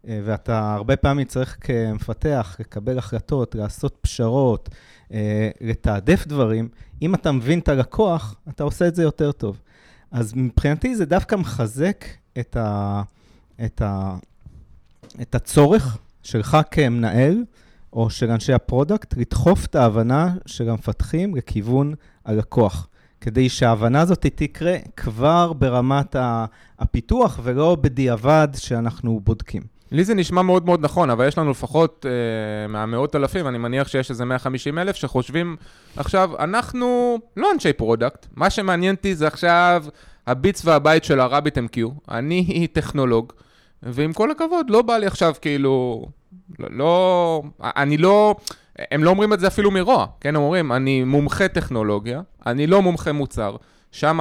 [0.08, 4.68] אה, ואתה הרבה פעמים צריך כמפתח לקבל החלטות, לעשות פשרות,
[5.60, 6.68] לתעדף דברים,
[7.02, 9.60] אם אתה מבין את הלקוח, אתה עושה את זה יותר טוב.
[10.10, 12.04] אז מבחינתי זה דווקא מחזק
[12.38, 13.02] את, ה,
[13.64, 14.16] את, ה,
[15.22, 17.44] את הצורך שלך כמנהל,
[17.92, 21.94] או של אנשי הפרודקט, לדחוף את ההבנה של המפתחים לכיוון
[22.24, 22.88] הלקוח.
[23.20, 26.16] כדי שההבנה הזאת תקרה כבר ברמת
[26.78, 29.62] הפיתוח ולא בדיעבד שאנחנו בודקים.
[29.90, 33.88] לי זה נשמע מאוד מאוד נכון, אבל יש לנו לפחות אה, מהמאות אלפים, אני מניח
[33.88, 35.56] שיש איזה 150 אלף שחושבים
[35.96, 39.84] עכשיו, אנחנו לא אנשי פרודקט, מה שמעניין אותי זה עכשיו
[40.26, 41.78] ה bits וה bytes של ה Rabbit MQ,
[42.10, 43.32] אני טכנולוג,
[43.82, 46.06] ועם כל הכבוד, לא בא לי עכשיו כאילו,
[46.58, 48.34] לא, לא, אני לא,
[48.90, 52.82] הם לא אומרים את זה אפילו מרוע, כן, הם אומרים, אני מומחה טכנולוגיה, אני לא
[52.82, 53.56] מומחה מוצר,
[53.92, 54.20] שם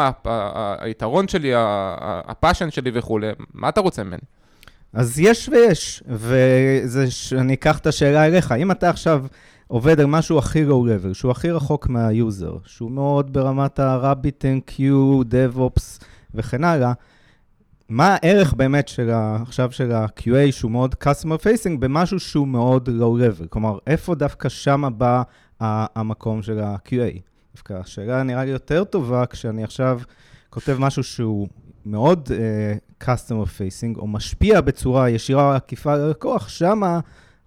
[0.79, 4.21] היתרון שלי, ה passion שלי וכולי, מה אתה רוצה ממני?
[4.93, 8.51] אז יש ויש, ואני אקח את השאלה אליך.
[8.51, 9.25] אם אתה עכשיו
[9.67, 14.79] עובד על משהו הכי low-level, שהוא הכי רחוק מהיוזר, שהוא מאוד ברמת ה-Rabbit MQ,
[15.31, 16.03] DevOps
[16.35, 16.93] וכן הלאה,
[17.89, 22.89] מה הערך באמת של ה, עכשיו של ה-QA, שהוא מאוד customer facing, במשהו שהוא מאוד
[22.89, 23.47] low-level?
[23.49, 25.23] כלומר, איפה דווקא שם בא
[25.59, 27.19] המקום של ה-QA?
[27.55, 29.99] דווקא השאלה נראה לי יותר טובה כשאני עכשיו
[30.49, 31.47] כותב משהו שהוא
[31.91, 36.99] מאוד uh, customer facing, או משפיע בצורה ישירה או עקיפה על הלקוח, שמה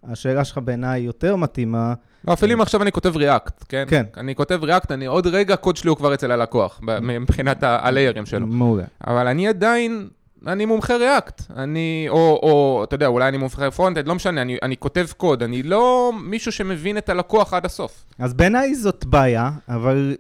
[0.04, 1.94] השאלה שלך בעיניי יותר מתאימה.
[2.28, 3.84] לא, אפילו אם עכשיו אני כותב React, כן?
[3.88, 4.02] כן.
[4.16, 8.46] אני כותב React, אני עוד רגע, הקוד שלי הוא כבר אצל הלקוח, מבחינת הליירים שלו.
[8.46, 8.84] מעולה.
[9.06, 10.08] אבל אני עדיין,
[10.46, 11.52] אני מומחה React.
[11.56, 15.42] אני, או, או, אתה יודע, אולי אני מומחה פרונטד, לא משנה, אני, אני כותב קוד,
[15.42, 18.04] אני לא מישהו שמבין את הלקוח עד הסוף.
[18.18, 20.16] אז בעיניי זאת בעיה, אבל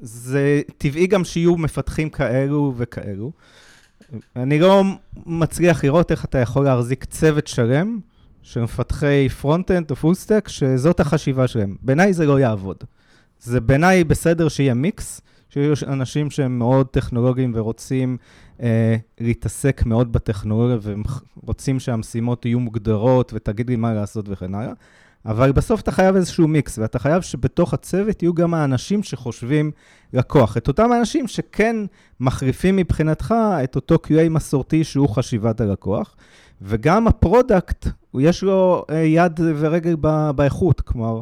[0.00, 3.32] זה טבעי גם שיהיו מפתחים כאלו וכאלו.
[4.36, 4.82] אני לא
[5.26, 7.98] מצליח לראות איך אתה יכול להחזיק צוות שלם
[8.42, 11.76] של מפתחי front-end או full-stack, שזאת החשיבה שלהם.
[11.82, 12.76] בעיניי זה לא יעבוד.
[13.40, 18.16] זה בעיניי בסדר שיהיה מיקס, שיהיו אנשים שהם מאוד טכנולוגיים ורוצים
[18.62, 21.02] אה, להתעסק מאוד בטכנולוגיה, והם
[21.36, 24.72] רוצים שהמשימות יהיו מוגדרות ותגיד לי מה לעשות וכן הלאה.
[25.26, 29.70] אבל בסוף אתה חייב איזשהו מיקס, ואתה חייב שבתוך הצוות יהיו גם האנשים שחושבים
[30.12, 30.56] לקוח.
[30.56, 31.76] את אותם האנשים שכן
[32.20, 33.34] מחליפים מבחינתך
[33.64, 36.16] את אותו QA מסורתי שהוא חשיבת הלקוח,
[36.62, 39.96] וגם הפרודקט, יש לו אה, יד ורגל
[40.34, 41.20] באיכות, כלומר,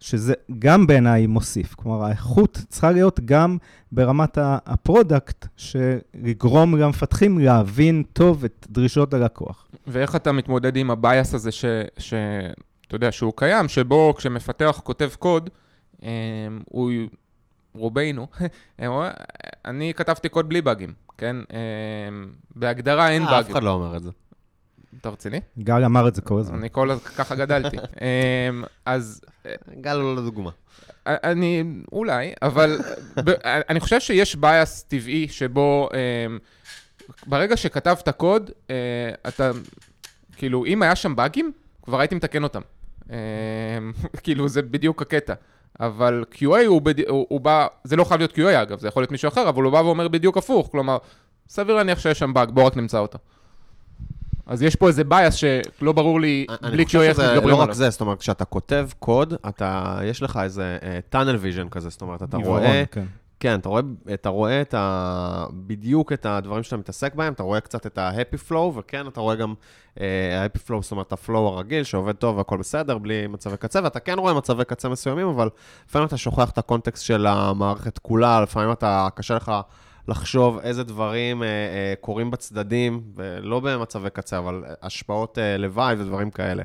[0.00, 1.74] שזה גם בעיניי מוסיף.
[1.74, 3.56] כלומר, האיכות צריכה להיות גם
[3.92, 9.68] ברמת הפרודקט, שלגרום למפתחים להבין טוב את דרישות הלקוח.
[9.86, 11.64] ואיך אתה מתמודד עם ה bias הזה ש...
[11.98, 12.14] ש...
[12.90, 15.50] אתה יודע, שהוא קיים, שבו כשמפתח כותב קוד,
[16.02, 16.08] אמ,
[16.64, 16.90] הוא,
[17.74, 18.26] רובנו,
[19.64, 21.36] אני כתבתי קוד בלי באגים, כן?
[21.36, 23.38] אמ, בהגדרה אין באגים.
[23.38, 24.10] אף אחד לא אומר את זה.
[25.00, 25.40] אתה רציני?
[25.58, 26.58] גל אמר את זה כל הזמן.
[26.58, 27.76] אני כל הזמן, ככה גדלתי.
[28.84, 29.20] אז...
[29.80, 30.50] גל לא לדוגמה.
[31.06, 32.78] אני, אולי, אבל
[33.46, 35.88] אני חושב שיש bias טבעי שבו
[37.26, 38.74] ברגע שכתבת קוד, אה,
[39.28, 39.50] אתה,
[40.36, 42.60] כאילו, אם היה שם באגים, כבר הייתי מתקן אותם.
[43.10, 43.16] אמ,
[44.22, 45.34] כאילו, זה בדיוק הקטע.
[45.80, 47.08] אבל QA הוא, בד...
[47.08, 49.62] הוא, הוא בא, זה לא חייב להיות QA אגב, זה יכול להיות מישהו אחר, אבל
[49.62, 50.98] הוא בא ואומר בדיוק הפוך, כלומר,
[51.48, 53.18] סביר להניח שיש שם באג, בוא רק נמצא אותו.
[54.46, 57.50] אז יש פה איזה bias שלא ברור לי, בלי QA איך מתגברים עליו.
[57.50, 61.68] לא רק זה, זאת אומרת, כשאתה כותב קוד, אתה, יש לך איזה tunnel uh, vision
[61.68, 63.04] כזה, זאת אומרת, אתה רואה, כן.
[63.40, 63.82] כן, אתה רואה,
[64.14, 65.46] אתה רואה את ה...
[65.52, 69.34] בדיוק את הדברים שאתה מתעסק בהם, אתה רואה קצת את ה-happy flow, וכן, אתה רואה
[69.34, 69.54] גם
[69.94, 74.00] uh, ה-happy flow, זאת אומרת, ה-flow הרגיל, שעובד טוב והכל בסדר, בלי מצבי קצה, ואתה
[74.00, 75.48] כן רואה מצבי קצה מסוימים, אבל
[75.88, 79.52] לפעמים אתה שוכח את הקונטקסט של המערכת כולה, לפעמים אתה, קשה לך
[80.08, 86.30] לחשוב איזה דברים uh, uh, קורים בצדדים, ולא במצבי קצה, אבל השפעות uh, לוואי ודברים
[86.30, 86.62] כאלה.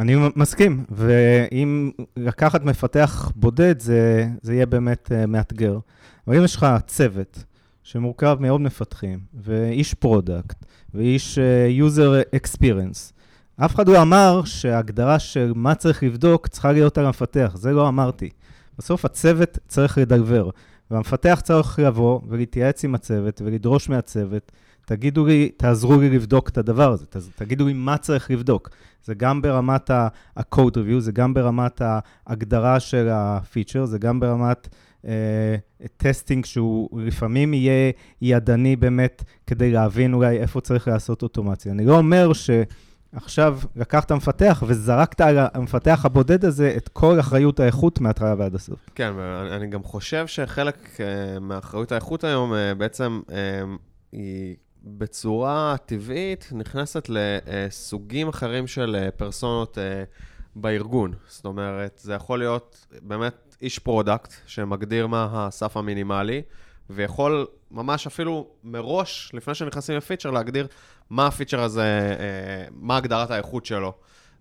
[0.00, 5.78] אני מסכים, ואם לקחת מפתח בודד, זה, זה יהיה באמת uh, מאתגר.
[6.26, 7.44] אבל אם יש לך צוות
[7.82, 13.12] שמורכב מעוד מפתחים, ואיש פרודקט, ואיש uh, user experience,
[13.56, 17.88] אף אחד לא אמר שההגדרה של מה צריך לבדוק צריכה להיות על המפתח, זה לא
[17.88, 18.30] אמרתי.
[18.78, 20.50] בסוף הצוות צריך לדלוור,
[20.90, 24.52] והמפתח צריך לבוא ולהתייעץ עם הצוות ולדרוש מהצוות
[24.84, 28.68] תגידו לי, תעזרו לי לבדוק את הדבר הזה, תגידו לי מה צריך לבדוק.
[29.04, 31.82] זה גם ברמת ה-code review, זה גם ברמת
[32.26, 34.68] ההגדרה של הפיצ'ר, זה גם ברמת
[35.96, 37.92] testing uh, שהוא לפעמים יהיה
[38.22, 41.72] ידני באמת, כדי להבין אולי איפה צריך לעשות אוטומציה.
[41.72, 42.50] אני לא אומר ש...
[43.16, 48.90] עכשיו לקחת מפתח וזרקת על המפתח הבודד הזה את כל אחריות האיכות מההתחלה ועד הסוף.
[48.94, 51.00] כן, ואני גם חושב שחלק uh,
[51.40, 53.20] מאחריות האיכות היום uh, בעצם
[54.12, 59.78] היא בצורה טבעית נכנסת לסוגים אחרים של פרסונות
[60.56, 61.12] בארגון.
[61.28, 66.42] זאת אומרת, זה יכול להיות באמת איש פרודקט שמגדיר מה הסף המינימלי,
[66.90, 70.66] ויכול ממש אפילו מראש, לפני שנכנסים לפיצ'ר, להגדיר
[71.10, 72.16] מה הפיצ'ר הזה,
[72.70, 73.92] מה הגדרת האיכות שלו.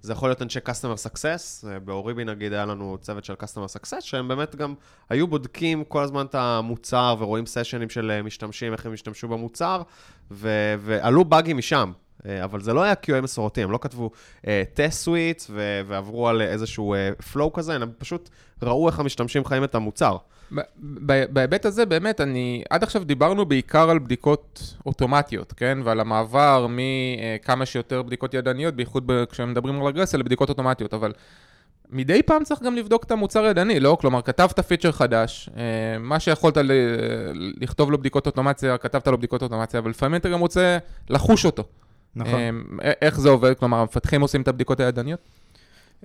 [0.03, 4.27] זה יכול להיות אנשי Customer Success, באוריבי נגיד היה לנו צוות של Customer Success, שהם
[4.27, 4.73] באמת גם
[5.09, 9.81] היו בודקים כל הזמן את המוצר ורואים סשנים של משתמשים, איך הם השתמשו במוצר,
[10.31, 11.91] ו- ועלו באגים משם.
[12.43, 14.11] אבל זה לא היה QA מסורתי, הם לא כתבו
[14.41, 18.29] uh, test suite ו- ועברו על איזשהו uh, flow כזה, הם פשוט
[18.61, 20.17] ראו איך המשתמשים חיים את המוצר.
[21.29, 22.63] בהיבט הזה, באמת, אני...
[22.69, 25.77] עד עכשיו דיברנו בעיקר על בדיקות אוטומטיות, כן?
[25.83, 31.13] ועל המעבר מכמה שיותר בדיקות ידניות, בייחוד כשמדברים על רגרסיה, לבדיקות אוטומטיות, אבל
[31.89, 33.97] מדי פעם צריך גם לבדוק את המוצר ידני, לא?
[34.01, 35.63] כלומר, כתבת פיצ'ר חדש, אה,
[35.99, 36.71] מה שיכולת ל...
[37.61, 40.77] לכתוב לו בדיקות אוטומציה, כתבת לו בדיקות אוטומציה, אבל לפעמים אתה גם רוצה
[41.09, 41.63] לחוש אותו.
[42.15, 42.39] נכון.
[42.83, 43.53] אה, איך זה עובד?
[43.53, 45.19] כלומר, המפתחים עושים את הבדיקות הידניות?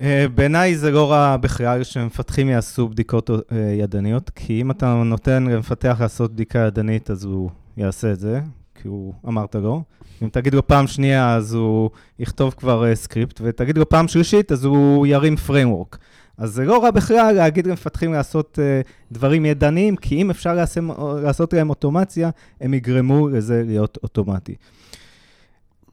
[0.01, 3.31] אה, בעיניי זה לא רע בכלל שמפתחים יעשו בדיקות
[3.79, 8.41] ידניות, כי אם אתה נותן למפתח לעשות בדיקה ידנית, אז הוא יעשה את זה,
[8.75, 9.83] כי הוא אמרת לו.
[10.23, 14.65] אם תגיד לו פעם שנייה, אז הוא יכתוב כבר סקריפט, ותגיד לו פעם שלישית, אז
[14.65, 15.97] הוא ירים framework.
[16.39, 20.85] אז זה לא רע בכלל להגיד למפתחים לעשות uh, דברים ידניים, כי אם אפשר לעשות,
[21.23, 22.31] לעשות להם אוטומציה,
[22.61, 24.55] הם יגרמו לזה להיות אוטומטי.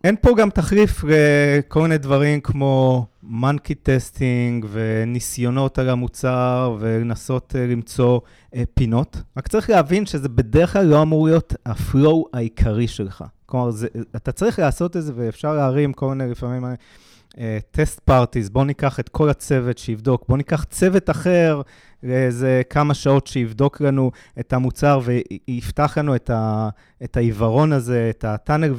[0.05, 7.57] אין פה גם תחליף לכל מיני דברים כמו monkey testing וניסיונות על המוצר ולנסות uh,
[7.57, 9.21] למצוא uh, פינות.
[9.37, 13.23] רק צריך להבין שזה בדרך כלל לא אמור להיות ה flow העיקרי שלך.
[13.45, 16.65] כלומר, זה, אתה צריך לעשות את זה ואפשר להרים כל מיני לפעמים...
[17.71, 21.61] טסט פארטיז, בואו ניקח את כל הצוות שיבדוק, בואו ניקח צוות אחר
[22.03, 26.69] לאיזה כמה שעות שיבדוק לנו את המוצר ויפתח לנו את, ה,
[27.03, 28.25] את העיוורון הזה, את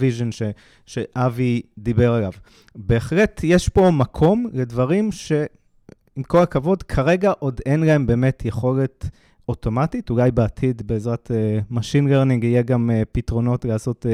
[0.00, 0.42] vision ש,
[0.86, 2.32] שאבי דיבר עליו.
[2.74, 9.08] בהחלט יש פה מקום לדברים שעם כל הכבוד, כרגע עוד אין להם באמת יכולת
[9.48, 14.06] אוטומטית, אולי בעתיד בעזרת uh, Machine Learning יהיה גם uh, פתרונות לעשות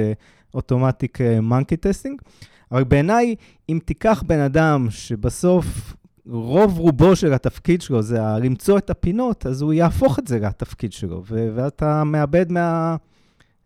[0.55, 2.23] automatic monkey testing.
[2.73, 3.35] אבל בעיניי,
[3.69, 5.95] אם תיקח בן אדם שבסוף
[6.27, 10.93] רוב רובו של התפקיד שלו זה למצוא את הפינות, אז הוא יהפוך את זה לתפקיד
[10.93, 12.97] שלו, ואתה מאבד מה,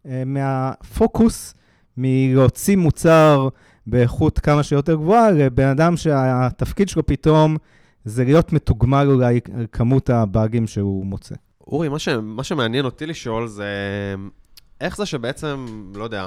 [0.06, 1.54] אה, מהפוקוס
[1.96, 3.48] מלהוציא מוצר
[3.86, 7.56] באיכות כמה שיותר גבוהה לבן אדם שהתפקיד שלו פתאום
[8.04, 11.34] זה להיות מתוגמל אולי על כמות הבאגים שהוא מוצא.
[11.66, 13.66] אורי, מה, ש, מה שמעניין אותי לשאול זה
[14.80, 16.26] איך זה שבעצם, לא יודע,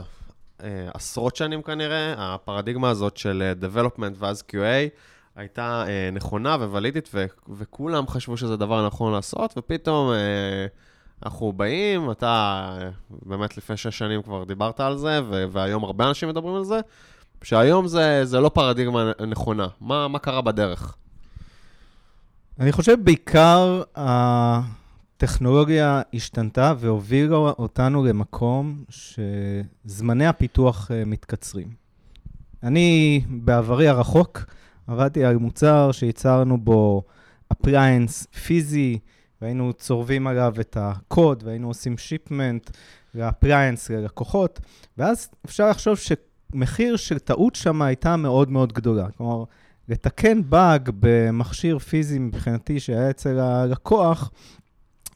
[0.94, 4.90] עשרות שנים כנראה, הפרדיגמה הזאת של אה, development ואז QA
[5.36, 10.12] הייתה אה, נכונה ווולידית, ו- וכולם חשבו שזה דבר נכון לעשות, ופתאום
[11.26, 12.78] אנחנו באים, אתה
[13.10, 16.80] באמת לפני שש שנים כבר דיברת על זה, ו- והיום הרבה אנשים מדברים על זה,
[17.44, 19.68] שהיום זה, זה לא פרדיגמה נכונה.
[19.82, 20.96] מה, מה קרה בדרך?
[22.60, 23.82] אני חושב בעיקר
[25.24, 31.68] הטכנולוגיה השתנתה והובילה אותנו למקום שזמני הפיתוח אה, מתקצרים.
[32.64, 34.46] אני, בעברי הרחוק,
[34.88, 37.04] עבדתי על מוצר שייצרנו בו
[37.52, 39.00] appliance פיזי,
[39.42, 42.70] והיינו צורבים עליו את הקוד, והיינו עושים shipment
[43.16, 44.60] ל appliance ללקוחות,
[44.98, 49.12] ואז אפשר לחשוב שמחיר של טעות שם הייתה מאוד מאוד גדולה.
[49.18, 49.44] כלומר,
[49.90, 54.32] לתקן באג במכשיר פיזי מבחינתי שהיה אצל הלקוח,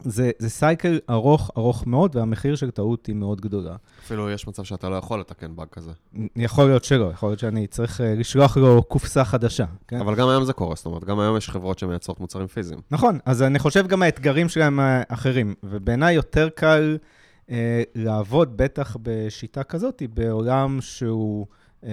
[0.04, 3.76] זה, זה cycle ארוך, ארוך מאוד, והמחיר של טעות היא מאוד גדולה.
[4.04, 5.90] אפילו יש מצב שאתה לא יכול לתקן באג כזה.
[6.36, 9.64] יכול להיות שלא, יכול להיות שאני צריך אה, לשלוח לו קופסה חדשה.
[9.88, 10.00] כן?
[10.00, 12.80] אבל גם היום זה קורה, זאת אומרת, גם היום יש חברות שמייצרות מוצרים פיזיים.
[12.90, 16.98] נכון, אז אני חושב גם האתגרים שלהם אה, אחרים, ובעיניי יותר קל
[17.46, 17.50] אה,
[17.94, 21.46] לעבוד, בטח בשיטה כזאת, בעולם שהוא
[21.82, 21.86] אה,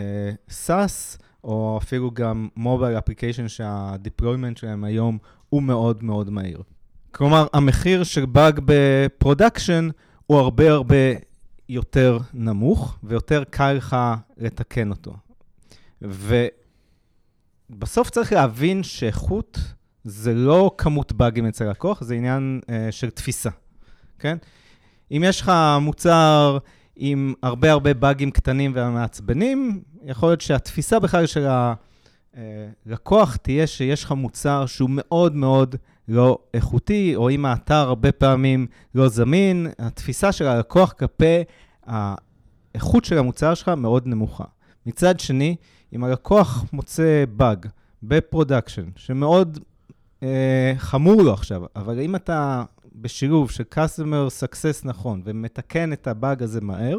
[0.49, 5.17] SaaS, או אפילו גם mobile application שה deployment שלהם היום
[5.49, 6.61] הוא מאוד מאוד מהיר.
[7.11, 9.89] כלומר, המחיר של באג ב production
[10.27, 10.95] הוא הרבה הרבה
[11.69, 13.97] יותר נמוך, ויותר קל לך
[14.37, 15.15] לתקן אותו.
[17.71, 19.59] ובסוף צריך להבין שאיכות
[20.03, 23.49] זה לא כמות באגים אצל לקוח, זה עניין אה, של תפיסה,
[24.19, 24.37] כן?
[25.11, 26.57] אם יש לך מוצר
[26.95, 31.47] עם הרבה הרבה באגים קטנים ומעצבנים, יכול להיות שהתפיסה בכלל של
[32.33, 35.75] הלקוח תהיה שיש לך מוצר שהוא מאוד מאוד
[36.07, 41.43] לא איכותי, או אם האתר הרבה פעמים לא זמין, התפיסה של הלקוח כלפי
[41.85, 44.45] האיכות של המוצר שלך מאוד נמוכה.
[44.85, 45.55] מצד שני,
[45.93, 47.65] אם הלקוח מוצא באג
[48.03, 49.59] ב production, שמאוד
[50.23, 52.63] אה, חמור לו עכשיו, אבל אם אתה
[52.95, 56.97] בשילוב של customer success נכון ומתקן את הבאג הזה מהר,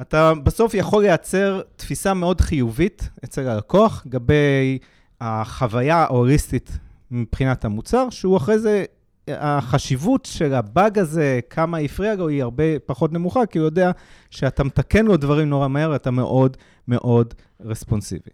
[0.00, 4.78] אתה בסוף יכול לייצר תפיסה מאוד חיובית אצל הלקוח לגבי
[5.20, 6.78] החוויה ההוליסטית
[7.12, 8.84] מבחינת המוצר, שהוא אחרי זה,
[9.28, 13.90] החשיבות של הבאג הזה, כמה הפריע לו, היא הרבה פחות נמוכה, כי הוא יודע
[14.30, 16.56] שאתה מתקן לו דברים נורא מהר, אתה מאוד
[16.88, 18.30] מאוד רספונסיבי.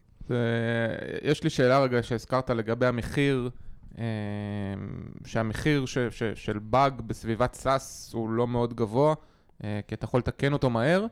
[1.22, 3.50] יש לי שאלה רגע שהזכרת לגבי המחיר,
[3.98, 4.04] אה,
[5.26, 9.14] שהמחיר ש, ש, של באג בסביבת SaaS הוא לא מאוד גבוה,
[9.64, 11.06] אה, כי אתה יכול לתקן אותו מהר.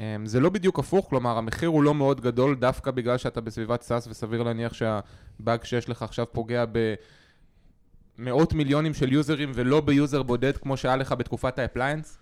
[0.00, 3.82] אה, זה לא בדיוק הפוך, כלומר המחיר הוא לא מאוד גדול דווקא בגלל שאתה בסביבת
[3.82, 6.64] SaaS וסביר להניח שהבאג שיש לך עכשיו פוגע
[8.18, 12.18] במאות מיליונים של יוזרים ולא ב user בודד כמו שהיה לך בתקופת ה appliance.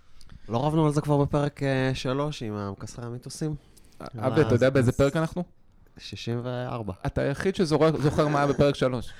[0.48, 1.60] לא רבנו על זה כבר בפרק
[1.94, 3.54] 3 עם המכסחי המיתוסים?
[4.00, 5.44] אבי, אתה יודע באיזה פרק אנחנו?
[5.98, 6.92] 64.
[7.06, 9.12] אתה היחיד שזוכר מה היה בפרק 3.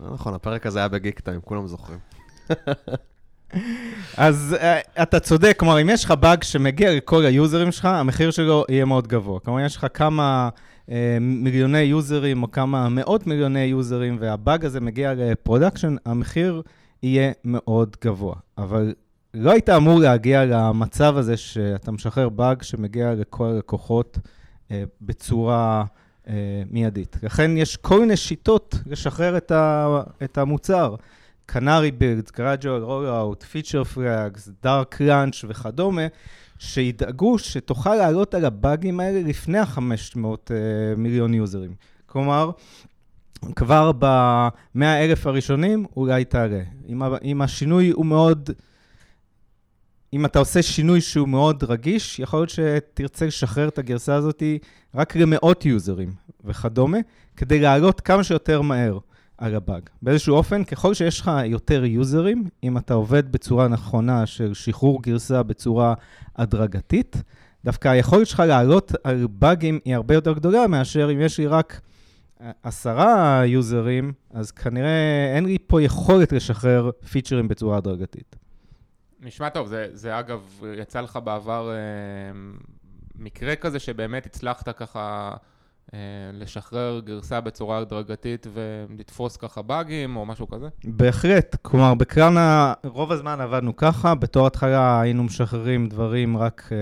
[0.00, 1.98] לא נכון, הפרק הזה היה ב Geektime, כולם זוכרים.
[4.16, 8.64] אז אה, אתה צודק, כלומר, אם יש לך באג שמגיע לכל היוזרים שלך, המחיר שלו
[8.68, 9.40] יהיה מאוד גבוה.
[9.40, 10.48] כלומר, יש לך כמה
[10.86, 16.62] אה, מיליוני יוזרים או כמה מאות מיליוני יוזרים, והבאג הזה מגיע ל production, המחיר
[17.02, 18.34] יהיה מאוד גבוה.
[18.58, 18.94] אבל
[19.34, 25.84] לא היית אמור להגיע למצב הזה שאתה משחרר באג שמגיע לכל הלקוחות אה, בצורה...
[26.26, 26.30] אה,
[26.70, 27.16] מיידית.
[27.22, 29.86] לכן יש כל מיני שיטות לשחרר את, ה,
[30.24, 30.94] את המוצר.
[31.52, 36.06] Canary Builds, Gradual Rollout, Feature Flags, Dark Lunch וכדומה,
[36.58, 40.50] שידאגו שתוכל לעלות על הבאגים האלה לפני ה-500 uh,
[40.96, 41.74] מיליון יוזרים.
[42.06, 42.50] כלומר,
[43.56, 46.62] כבר ב-100 אלף הראשונים אולי תעלה.
[46.88, 48.50] אם, אם השינוי הוא מאוד...
[50.12, 54.42] אם אתה עושה שינוי שהוא מאוד רגיש, יכול להיות שתרצה לשחרר את הגרסה הזאת
[54.94, 56.12] רק למאות יוזרים
[56.44, 56.98] וכדומה,
[57.36, 58.98] כדי לעלות כמה שיותר מהר
[59.38, 59.82] על הבאג.
[60.02, 65.42] באיזשהו אופן, ככל שיש לך יותר יוזרים, אם אתה עובד בצורה נכונה של שחרור גרסה
[65.42, 65.94] בצורה
[66.36, 67.22] הדרגתית,
[67.64, 71.80] דווקא היכולת שלך לעלות על באגים היא הרבה יותר גדולה מאשר אם יש לי רק
[72.62, 78.36] עשרה יוזרים, אז כנראה אין לי פה יכולת לשחרר פיצ'רים בצורה הדרגתית.
[79.20, 81.76] נשמע טוב, זה, זה אגב, יצא לך בעבר אה,
[83.18, 85.36] מקרה כזה שבאמת הצלחת ככה אה,
[86.32, 90.68] לשחרר גרסה בצורה הדרגתית ולתפוס ככה באגים או משהו כזה?
[90.84, 96.76] בהחלט, כלומר ב Klarna רוב הזמן עבדנו ככה, בתור התחלה היינו משחררים דברים רק אה,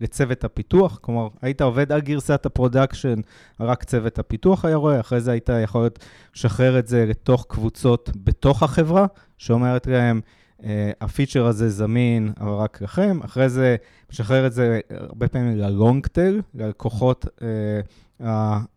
[0.00, 3.20] לצוות הפיתוח, כלומר היית עובד על גרסת ה production,
[3.60, 5.88] רק צוות הפיתוח היה רואה, אחרי זה היית יכול
[6.36, 9.06] לשחרר את זה לתוך קבוצות בתוך החברה,
[9.38, 10.20] שאומרת להם,
[10.62, 10.64] אה,
[11.00, 13.20] הפיצ'ר הזה זמין, אבל רק לכם.
[13.24, 13.76] אחרי זה,
[14.12, 17.40] משחרר את זה הרבה פעמים ל long tail, ללקוחות אה,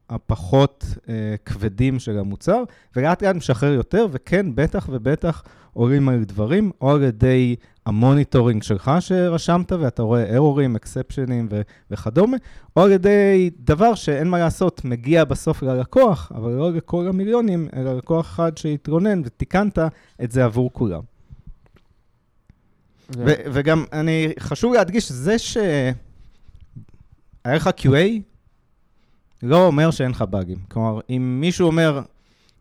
[0.10, 1.10] הפחות אה,
[1.46, 2.64] כבדים של המוצר,
[2.96, 7.56] ולאט לאט משחרר יותר, וכן, בטח ובטח עולים על דברים, או על ידי
[7.86, 11.50] ה monitoring שלך ששמת, ואתה רואה ארורים, אקספשנים
[11.92, 12.38] וכדומה,
[12.76, 17.98] או על ידי דבר שאין מה לעשות, מגיע בסוף ללקוח, אבל לא לכל המיליונים, אלא
[17.98, 19.80] לקוח אחד שהתלונן ותיקנת
[20.24, 21.02] את זה עבור כולם.
[23.54, 25.94] וגם אני, חשוב להדגיש, זה שהיה
[27.46, 28.22] לך QA,
[29.44, 30.58] לא אומר שאין לך באגים.
[30.72, 32.02] כלומר, אם מישהו אומר,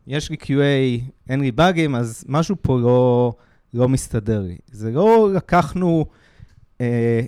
[0.07, 3.33] יש לי QA, אין לי באגים, אז משהו פה לא,
[3.75, 4.57] לא מסתדר לי.
[4.71, 6.07] זה לא לקחנו,
[6.81, 7.21] אה,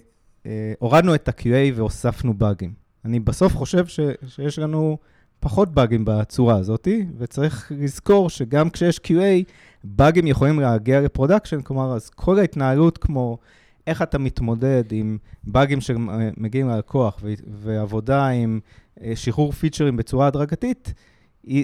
[0.47, 2.73] אה, הורדנו את ה-QA והוספנו באגים.
[3.05, 4.99] אני בסוף חושב ש, שיש לנו
[5.41, 9.45] פחות באגים בצורה הזאת, וצריך לזכור שגם כשיש QA,
[9.85, 13.39] באגים יכולים להגיע ל production, כלומר, אז כל ההתנהלות כמו
[13.87, 18.61] איך אתה מתמודד עם באגים שמגיעים ללקוח ועבודה עם
[19.03, 20.95] אה, שחרור פיצ'רים בצורה הדרגתית,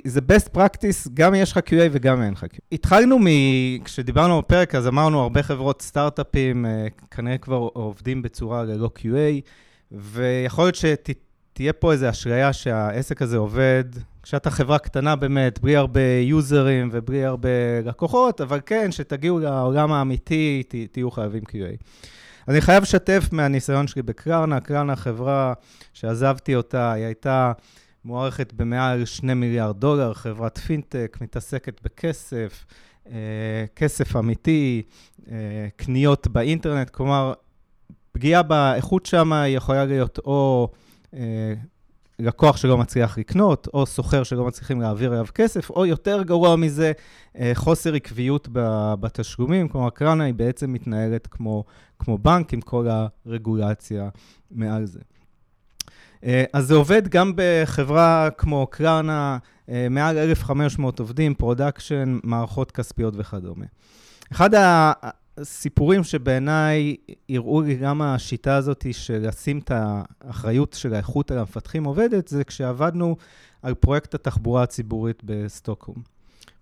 [0.04, 2.58] זה best practice, גם יש לך QA וגם אין לך QA.
[2.72, 3.26] התחלנו מ...
[3.84, 9.40] כשדיברנו בפרק, אז אמרנו, הרבה חברות סטארט-אפים אה, כנראה כבר עובדים בצורה ללא QA,
[9.92, 13.84] ויכול להיות שתהיה פה איזו אשליה שהעסק הזה עובד
[14.22, 17.48] כשאתה חברה קטנה באמת, בלי הרבה יוזרים ובלי הרבה
[17.84, 21.82] לקוחות, אבל כן, שתגיעו לעולם האמיתי, ת, תהיו חייבים QA.
[22.48, 25.52] אני חייב לשתף מהניסיון שלי בקרנה, קרנה חברה
[25.92, 27.52] שעזבתי אותה, היא הייתה
[28.04, 32.64] מוערכת במעל 2 מיליארד דולר, חברת פינטק, מתעסקת בכסף,
[33.10, 34.82] אה, כסף אמיתי,
[35.30, 37.32] אה, קניות באינטרנט, כלומר,
[38.12, 40.68] פגיעה באיכות שם יכולה להיות או...
[41.14, 41.54] אה,
[42.18, 46.92] לקוח שלא מצליח לקנות, או סוחר שלא מצליחים להעביר אליו כסף, או יותר גרוע מזה,
[47.54, 48.48] חוסר עקביות
[49.00, 49.68] בתשלומים.
[49.68, 51.64] כלומר, Klarna היא בעצם מתנהלת כמו,
[52.04, 52.88] כמו בנק עם כל
[53.26, 54.08] הרגולציה
[54.50, 55.00] מעל זה.
[56.24, 59.38] אה, אז זה עובד גם בחברה כמו Klarna,
[59.68, 63.64] אה, מעל 1,500 עובדים, production, מערכות כספיות וכדומה.
[64.32, 64.50] אחד
[65.38, 66.96] הסיפורים שבעיניי
[67.28, 72.44] הראו לי גם השיטה הזאת של לשים את האחריות של האיכות על המפתחים עובדת, זה
[72.44, 73.16] כשעבדנו
[73.62, 75.96] על פרויקט התחבורה הציבורית בסטוקהום.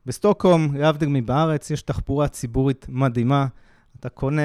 [0.07, 3.47] בסטוקהום, להבדיל מבארץ, יש תחבורה ציבורית מדהימה.
[4.01, 4.43] אתה קונה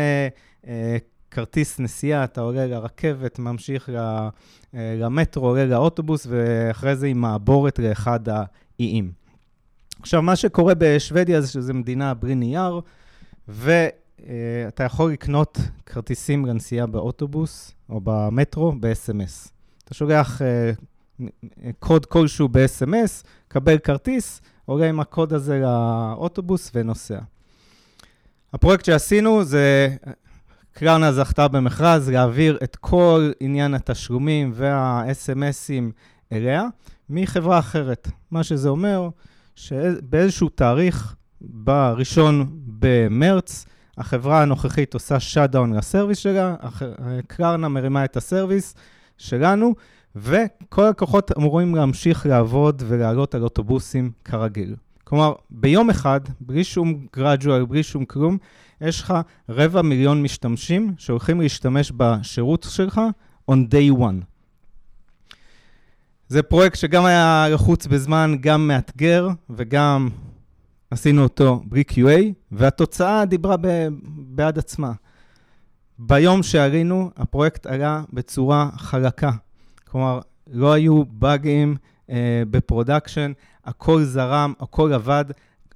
[0.67, 0.97] אה,
[1.31, 4.29] כרטיס נסיעה, אתה עולה לרכבת, ממשיך אה,
[4.73, 9.11] למטרו, עולה לאוטובוס, ואחרי זה עם מעבורת לאחד האיים.
[9.99, 12.81] עכשיו, מה שקורה בשוודיה זה שזו מדינה בלי נייר,
[13.47, 19.49] ואתה יכול לקנות כרטיסים לנסיעה באוטובוס או במטרו ב-SMS.
[19.83, 20.71] אתה שולח אה,
[21.79, 27.19] קוד כלשהו ב-SMS, קבל כרטיס, עולה עם הקוד הזה לאוטובוס ונוסע.
[28.55, 29.95] הפרויקט שעשינו זה,
[30.71, 35.91] קראונה זכתה במכרז להעביר את כל עניין התשלומים וה-SMSים
[36.31, 36.63] אליה
[37.09, 38.07] מחברה אחרת.
[38.31, 39.09] מה שזה אומר,
[39.55, 43.65] שבאיזשהו תאריך, בראשון במרץ,
[43.97, 46.55] החברה הנוכחית עושה shutdown ל service שלה,
[47.27, 48.75] ~קראונה מרימה את ה service
[49.17, 49.75] שלנו,
[50.15, 54.75] וכל הלקוחות אמורים להמשיך לעבוד ולעלות על אוטובוסים כרגיל.
[55.05, 58.37] כלומר, ביום אחד, בלי שום gradual, בלי שום כלום,
[58.81, 59.13] יש לך
[59.49, 63.01] רבע מיליון משתמשים שהולכים להשתמש בשירות שלך
[63.51, 64.23] on day one.
[66.27, 70.09] זה פרויקט שגם היה לחוץ בזמן, גם מאתגר, וגם
[70.91, 74.91] עשינו אותו בלי QA, והתוצאה דיברה ב- בעד עצמה.
[75.99, 79.31] ביום שעלינו, הפרויקט עלה בצורה חלקה.
[79.87, 81.75] כלומר, לא היו באגים
[82.09, 83.31] אה, ב production,
[83.65, 85.25] הכל זרם, הכל עבד.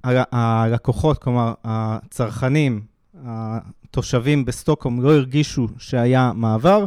[0.04, 2.80] הלקוחות, כלומר, הצרכנים,
[3.24, 6.86] התושבים בסטוקהום לא הרגישו שהיה מעבר,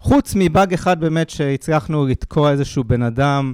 [0.00, 3.52] חוץ מבאג אחד באמת שהצלחנו לתקוע איזשהו בן אדם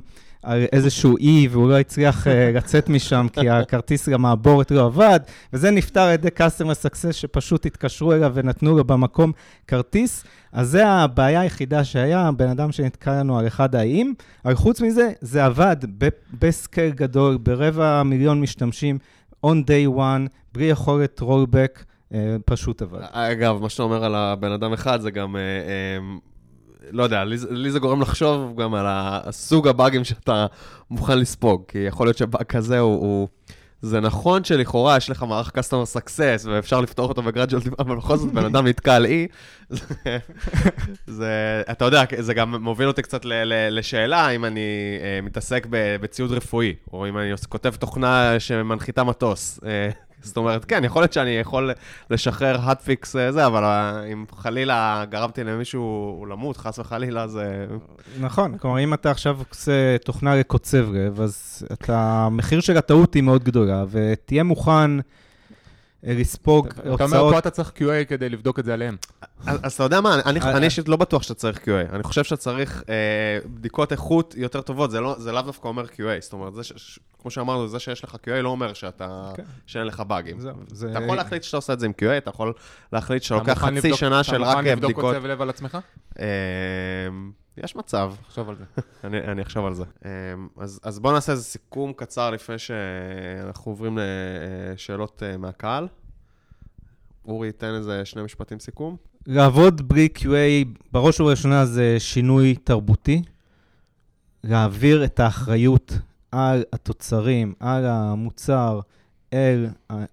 [0.73, 5.21] איזשהו אי, והוא לא הצליח uh, לצאת משם כי הכרטיס למעבורת לא עבד,
[5.53, 9.33] וזה נפתר על ידי customer success שפשוט התקשרו אליו ונתנו לו במקום
[9.67, 10.25] כרטיס.
[10.53, 15.13] אז זה הבעיה היחידה שהיה, בן אדם שנתקע לנו על אחד האיים, אבל חוץ מזה,
[15.21, 15.77] זה עבד
[16.39, 18.99] בסקייל גדול, ברבע מיליון משתמשים,
[19.47, 21.83] on day one, בלי יכולת rollback,
[22.13, 23.01] uh, פשוט עבד.
[23.13, 25.37] אגב, מה שאתה אומר על הבן אדם אחד, זה גם...
[26.91, 30.47] לא יודע, לי, לי זה גורם לחשוב גם על הסוג הבאגים שאתה
[30.91, 33.01] מוכן לספוג, כי יכול להיות שבאג כזה הוא...
[33.01, 33.29] הוא...
[33.83, 38.33] זה נכון שלכאורה יש לך מערך customer success ואפשר לפתור אותו בגרדג'ל, אבל בכל זאת
[38.33, 39.27] בן אדם נתקע על אי.
[41.07, 44.61] זה, אתה יודע, זה גם מוביל אותי קצת ל, ל, לשאלה אם אני
[45.01, 49.61] uh, מתעסק בציוד רפואי, או אם אני כותב תוכנה שמנחיתה מטוס.
[49.63, 49.67] Uh,
[50.23, 51.71] זאת אומרת, כן, יכול להיות שאני יכול
[52.11, 57.67] לשחרר האטפיקס אה, זה, אבל אה, אם חלילה גרמתי למישהו למות, חס וחלילה, זה...
[58.21, 63.45] נכון, כלומר, אם אתה עכשיו עושה תוכנה לקוצב לב, אז המחיר של הטעות היא מאוד
[63.45, 64.91] גדולה, ותהיה מוכן...
[66.15, 66.95] לספוג הוצאות.
[66.95, 68.97] אתה אומר, פה אתה צריך QA כדי לבדוק את זה עליהם.
[69.47, 71.95] אז אתה יודע מה, אני אה, אישית לא בטוח שאתה צריך QA.
[71.95, 72.85] אני חושב שאתה צריך
[73.47, 76.21] בדיקות איכות יותר טובות, זה לא, לאו דווקא אומר QA.
[76.21, 76.53] זאת אומרת,
[77.19, 78.73] כמו שאמרנו, זה שיש לך QA לא אומר
[79.37, 79.43] כן.
[79.67, 80.39] שאין לך באגים.
[80.91, 82.53] אתה יכול להחליט שאתה עושה את זה עם QA, אתה יכול
[82.93, 84.79] להחליט שאתה לוקח חצי שנה של רק בדיקות.
[84.79, 85.79] אתה מוכן לבדוק קוצב לב על עצמך?
[87.65, 88.13] יש מצב.
[88.29, 88.65] חשוב על זה.
[89.05, 89.85] אני, אני אחשוב על זה.
[90.59, 95.89] אז, אז בואו נעשה איזה סיכום קצר לפני שאנחנו עוברים לשאלות מהקהל.
[97.25, 98.97] אורי, תן איזה שני משפטים סיכום.
[99.27, 103.23] לעבוד בלי QA, בראש ובראשונה זה שינוי תרבותי.
[104.45, 105.93] להעביר את האחריות
[106.33, 108.81] על התוצרים, על המוצר,
[109.33, 109.67] אל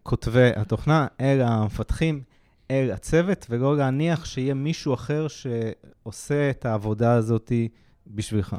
[0.03, 2.21] כותבי התוכנה, אל המפתחים,
[2.71, 7.51] אל הצוות, ולא להניח שיהיה מישהו אחר שעושה את העבודה הזאת
[8.07, 8.55] בשבילך.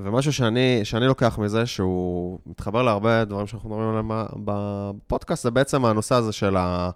[0.00, 4.10] ומשהו שאני, שאני לוקח מזה, שהוא מתחבר להרבה דברים שאנחנו מדברים עליהם
[4.44, 6.90] בפודקאסט, זה בעצם הנושא הזה של ה...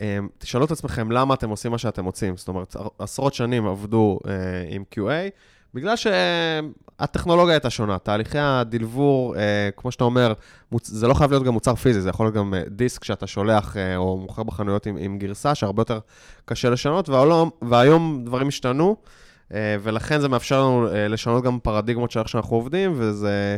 [0.00, 2.36] אמ, תשאלו את עצמכם למה אתם עושים מה שאתם רוצים.
[2.36, 4.32] זאת אומרת, עשרות שנים עבדו אה,
[4.68, 5.30] עם QA,
[5.74, 7.98] בגלל שהטכנולוגיה הייתה שונה.
[7.98, 10.32] תהליכי הדלבור, אה, כמו שאתה אומר.
[10.82, 13.76] זה לא חייב להיות גם מוצר פיזי, זה יכול להיות גם אה, דיסק שאתה שולח
[13.76, 15.98] אה, או מוכר בחנויות עם, עם גרסה, שהרבה יותר
[16.44, 18.96] קשה לשנות, והעולם, והיום דברים השתנו,
[19.82, 23.56] ולכן זה מאפשר לנו לשנות גם פרדיגמות של איך שאנחנו עובדים, וזה...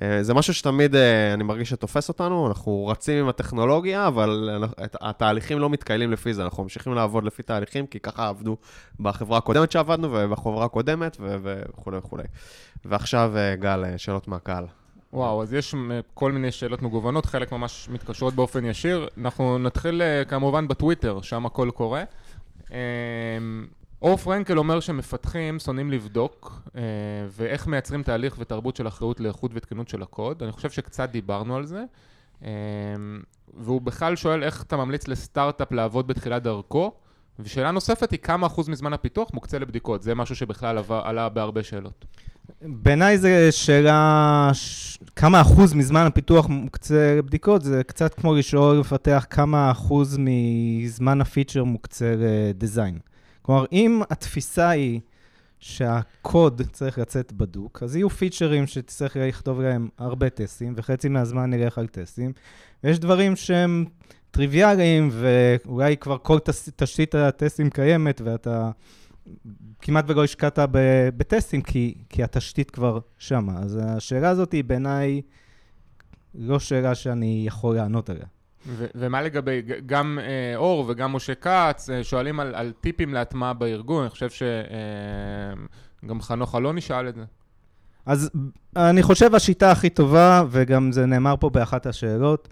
[0.00, 4.64] זה משהו שתמיד אה, אני מרגיש שתופס אותנו, אנחנו רצים עם הטכנולוגיה, אבל
[5.00, 8.56] התהליכים לא מתקיילים לפי זה, אנחנו ממשיכים לעבוד לפי תהליכים, כי ככה עבדו
[9.00, 12.24] בחברה הקודמת שעבדנו ובחברה הקודמת וכולי וכולי.
[12.84, 14.64] ועכשיו, אה, גל, שאלות מהקהל.
[15.12, 15.74] וואו, אז יש
[16.14, 19.08] כל מיני שאלות מגוונות, חלק ממש מתקשרות באופן ישיר.
[19.18, 22.04] אנחנו נתחיל כמובן בטוויטר, שם הכל קורה.
[24.02, 26.82] אור פרנקל אומר שמפתחים שונאים לבדוק, אה,
[27.30, 30.42] ואיך מייצרים תהליך ותרבות של אחריות לאיכות ותקינות של הקוד.
[30.42, 31.84] אני חושב שקצת דיברנו על זה.
[32.44, 32.50] אה,
[33.56, 36.92] והוא בכלל שואל איך אתה ממליץ לסטארט-אפ לעבוד בתחילת דרכו.
[37.38, 40.02] ושאלה נוספת היא כמה אחוז מזמן הפיתוח מוקצה לבדיקות.
[40.02, 42.04] זה משהו שבכלל עבר, עלה בהרבה שאלות.
[42.62, 44.98] בעיניי זו שאלה, ש...
[45.16, 51.64] כמה אחוז מזמן הפיתוח מוקצה לבדיקות, זה קצת כמו לשאול לפתח כמה אחוז מזמן הפיצ'ר
[51.64, 52.98] מוקצה לדיזיין.
[53.42, 55.00] כלומר, אם התפיסה היא
[55.58, 61.78] שהקוד צריך לצאת בדוק, אז יהיו פיצ'רים שתצטרך לכתוב להם הרבה טסטים, וחצי מהזמן נלך
[61.78, 62.32] על טסטים,
[62.84, 63.84] ויש דברים שהם
[64.30, 66.38] טריוויאליים, ואולי כבר כל
[66.76, 68.70] תשתית הטסטים קיימת, ואתה
[69.80, 70.58] כמעט ולא השקעת
[71.16, 73.58] בטסטים, כי, כי התשתית כבר שמה.
[73.58, 75.22] אז השאלה הזאת היא בעיניי
[76.34, 78.26] לא שאלה שאני יכול לענות עליה.
[78.66, 83.52] ו- ומה לגבי, גם אה, אור וגם משה כץ אה, שואלים על, על טיפים להטמעה
[83.52, 87.24] בארגון, אני חושב שגם אה, חנוך אלוני שאל את זה.
[88.06, 88.30] אז
[88.76, 92.48] אני חושב השיטה הכי טובה, וגם זה נאמר פה באחת השאלות,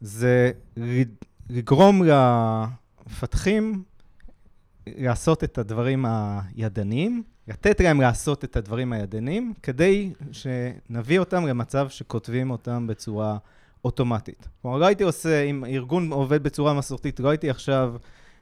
[0.00, 0.50] זה
[1.50, 3.82] לגרום למפתחים
[4.86, 12.50] לעשות את הדברים הידניים, לתת להם לעשות את הדברים הידניים, כדי שנביא אותם למצב שכותבים
[12.50, 13.36] אותם בצורה
[13.84, 14.48] אוטומטית.
[14.62, 17.94] כלומר, לא הייתי עושה, אם ארגון עובד בצורה מסורתית, לא הייתי עכשיו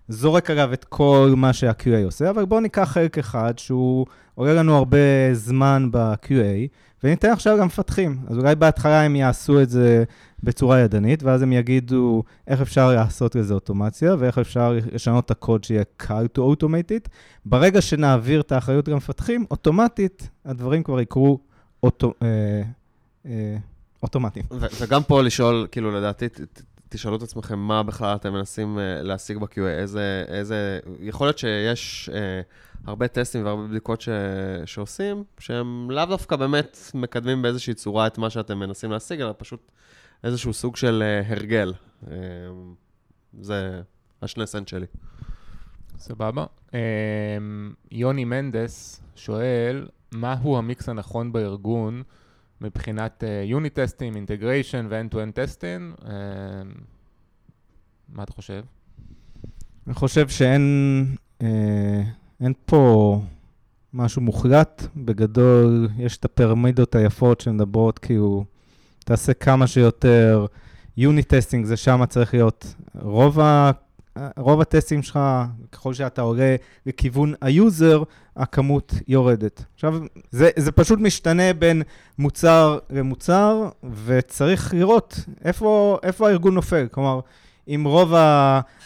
[0.08, 4.76] זורק עליו את כל מה שה-QA עושה, אבל בואו ניקח חלק אחד שהוא עולה לנו
[4.76, 4.98] הרבה
[5.32, 6.68] זמן ב-QA,
[7.04, 8.18] וניתן עכשיו למפתחים.
[8.26, 10.04] אז אולי בהתחלה הם יעשו את זה
[10.42, 15.64] בצורה ידנית, ואז הם יגידו איך אפשר לעשות לזה אוטומציה, ואיך אפשר לשנות את הקוד
[15.64, 17.08] שיהיה קל to automate.
[17.44, 21.38] ברגע שנעביר את האחריות למפתחים, אוטומטית הדברים כבר יקרו
[21.82, 22.62] אוטו, אה,
[23.26, 23.56] אה,
[24.06, 24.46] אוטומטיים.
[24.80, 26.26] וגם פה לשאול, כאילו לדעתי,
[26.88, 32.10] תשאלו את עצמכם מה בכלל אתם מנסים אה, להשיג ב-QA, איזה, איזה, יכול להיות שיש
[32.12, 32.40] אה,
[32.86, 34.08] הרבה טסטים והרבה בדיקות ש,
[34.64, 39.70] שעושים, שהם לאו דווקא באמת מקדמים באיזושהי צורה את מה שאתם מנסים להשיג, אלא פשוט
[40.24, 41.72] איזשהו סוג של uh, הרגל.
[42.04, 42.08] Uh,
[43.40, 43.80] זה
[44.22, 44.86] השני סנט שלי.
[45.98, 46.44] סבבה.
[46.68, 46.74] Uh,
[47.90, 52.02] יוני מנדס שואל, מהו המיקס הנכון בארגון
[52.60, 55.94] מבחינת unit טסטים, integration ו end-to-end טסטים?
[58.08, 58.62] מה אתה חושב?
[59.86, 61.06] אני חושב שאין
[61.42, 62.02] אה,
[62.40, 63.20] אין פה
[63.94, 64.82] משהו מוחלט.
[64.96, 68.44] בגדול, יש את הפירמידות היפות שמדברות כאילו...
[69.06, 70.46] תעשה כמה שיותר
[70.96, 73.70] unit testing, זה שם צריך להיות רוב, ה,
[74.36, 75.20] רוב הטסטים שלך,
[75.72, 76.56] ככל שאתה עולה
[76.86, 78.02] לכיוון ה user,
[78.36, 79.64] הכמות יורדת.
[79.74, 79.98] עכשיו,
[80.30, 81.82] זה, זה פשוט משתנה בין
[82.18, 83.68] מוצר למוצר,
[84.04, 86.86] וצריך לראות איפה, איפה הארגון נופל.
[86.90, 87.20] כלומר,
[87.68, 88.12] אם רוב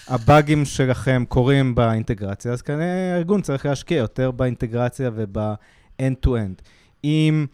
[0.09, 6.63] הבאגים שלכם קורים באינטגרציה, אז כנראה הארגון צריך להשקיע יותר באינטגרציה וב-end-to-end.
[7.05, 7.47] אם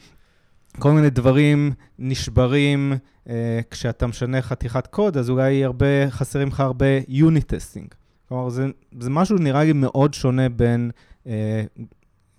[0.78, 2.92] כל מיני דברים נשברים
[3.28, 7.94] אה, כשאתה משנה חתיכת קוד, אז אולי הרבה, חסרים לך הרבה unit testing.
[8.28, 8.66] כלומר, זה,
[9.00, 10.90] זה משהו נראה לי מאוד שונה בין
[11.26, 11.64] אה,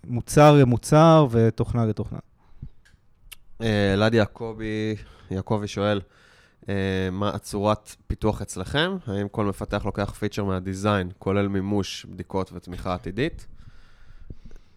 [0.07, 2.19] מוצר למוצר ותוכנה לתוכנה.
[3.61, 4.95] אה, אלעד יעקבי,
[5.31, 6.01] יעקבי שואל,
[6.69, 8.97] אה, מה הצורת פיתוח אצלכם?
[9.07, 13.47] האם כל מפתח לוקח פיצ'ר מהדיזיין, כולל מימוש, בדיקות ותמיכה עתידית?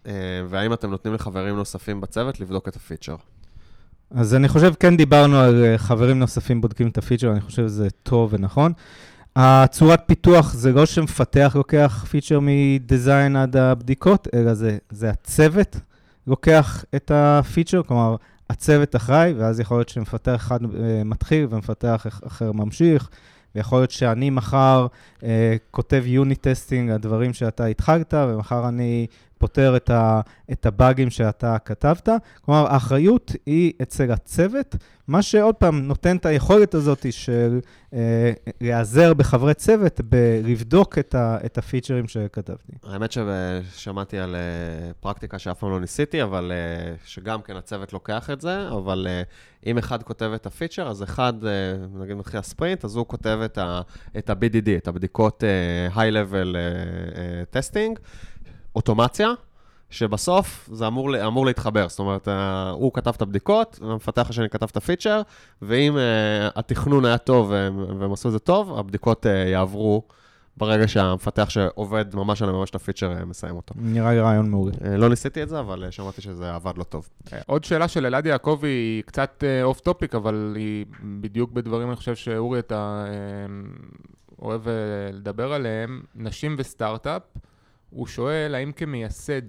[0.06, 0.12] אה,
[0.48, 3.16] והאם אתם נותנים לחברים נוספים בצוות לבדוק את הפיצ'ר?
[4.14, 7.88] אז אני חושב, כן דיברנו על אה, חברים נוספים בודקים את הפיצ'ר, אני חושב שזה
[8.02, 8.72] טוב ונכון.
[9.36, 15.76] הצורת פיתוח זה לא שמפתח לוקח פיצ'ר מדיזיין עד הבדיקות, אלא זה, זה הצוות
[16.26, 18.16] לוקח את ה feature, כלומר,
[18.50, 23.08] הצוות אחראי, ואז יכול להיות שמפתח אחד אה, מתחיל ומפתח אחר ממשיך,
[23.54, 24.86] ויכול להיות שאני מחר
[25.24, 29.06] אה, כותב unit testing על דברים שאתה התחלת, ומחר אני
[29.40, 30.20] פותר את, ה,
[30.52, 32.08] את הבאגים שאתה כתבת.
[32.44, 34.76] כלומר, האחריות היא אצל הצוות,
[35.08, 37.60] מה שעוד פעם נותן את היכולת הזאת של
[37.94, 42.72] אה, להיעזר בחברי צוות, בלבדוק את, ה, את הפיצ'רים שכתבתי.
[42.84, 48.30] האמת ששמעתי על uh, פרקטיקה שאף פעם לא ניסיתי, אבל uh, שגם כן הצוות לוקח
[48.30, 51.46] את זה, אבל uh, אם אחד כותב את הפיצ'ר, אז אחד, uh,
[52.02, 53.38] נגיד מתחיל הספרינט, אז הוא כותב
[54.18, 55.44] את ה-BDD, את הבדיקות
[55.90, 58.00] uh, High-Level uh, uh, Testing.
[58.76, 59.28] אוטומציה,
[59.90, 61.88] שבסוף זה אמור, אמור להתחבר.
[61.88, 65.22] זאת אומרת, אה, הוא כתב את הבדיקות, המפתח השני כתב את הפיצ'ר,
[65.62, 67.50] ואם uh, התכנון היה טוב
[68.00, 70.02] והם עשו את זה טוב, הבדיקות uh, יעברו
[70.56, 73.74] ברגע שהמפתח שעובד ממש על ממש את ה feature מסיים אותו.
[73.78, 74.72] נראה לי רעיון מעולה.
[74.96, 77.08] לא ניסיתי את זה, אבל שמעתי שזה עבד לא טוב.
[77.46, 80.86] עוד שאלה של אלעד יעקבי היא קצת off topic, אבל היא
[81.20, 83.04] בדיוק בדברים, אני חושב שאורי, אתה
[84.42, 84.62] אוהב
[85.12, 86.02] לדבר עליהם.
[86.14, 87.22] נשים וסטארט-אפ.
[87.90, 89.42] הוא שואל, האם כמייסד,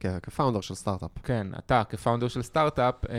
[0.00, 1.10] כן, כ founder של סטארט-אפ.
[1.22, 3.14] כן, אתה כ founder של סטארט-אפ, אה,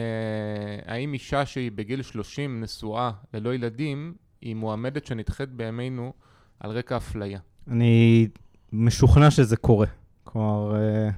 [0.85, 6.13] האם אישה שהיא בגיל 30 נשואה ללא ילדים, היא מועמדת שנדחית בימינו
[6.59, 7.39] על רקע אפליה?
[7.67, 8.27] אני
[8.73, 9.87] משוכנע שזה קורה.
[10.23, 11.09] כלומר, אה,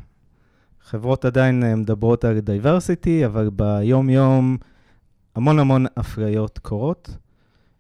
[0.81, 4.57] חברות עדיין אה, מדברות על דייברסיטי, אבל ביום-יום
[5.35, 7.17] המון המון אפליות קורות.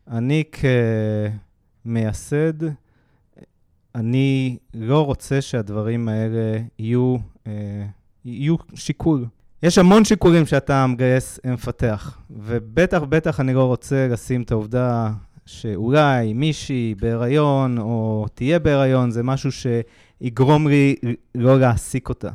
[0.07, 0.43] אני
[1.85, 2.63] כמייסד,
[3.95, 7.15] אני לא רוצה שהדברים האלה יהיו,
[7.47, 7.85] אה,
[8.25, 9.25] יהיו שיקול.
[9.63, 15.11] יש המון שיקולים שאתה מגייס מפתח, ובטח, בטח אני לא רוצה לשים את העובדה
[15.45, 20.95] שאולי מישהי בהיריון או תהיה בהיריון, זה משהו שיגרום לי
[21.35, 22.29] לא להעסיק אותה.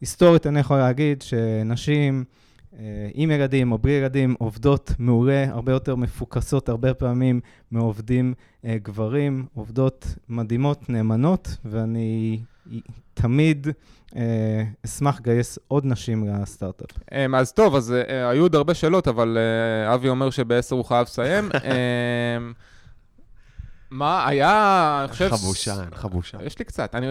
[0.00, 2.24] היסטורית אני יכול להגיד שנשים
[3.14, 7.40] עם ילדים או בלי ילדים עובדות מעולה, הרבה יותר מפוקסות הרבה פעמים
[7.70, 12.40] מעובדים אה, גברים, עובדות מדהימות, נאמנות, ואני
[13.14, 13.66] תמיד
[14.16, 16.90] אה, אשמח לגייס עוד נשים לסטארט-אפ.
[17.12, 17.94] אמ, אז טוב, אז
[18.30, 19.38] היו עוד הרבה שאלות, אבל
[19.94, 21.50] אבי אומר שבעשר הוא חייב לסיים.
[21.54, 22.52] אמ,
[23.90, 25.28] מה היה, אני חושב...
[25.30, 26.38] חבושה, חבושה.
[26.44, 26.94] יש לי קצת.
[26.94, 27.06] אני,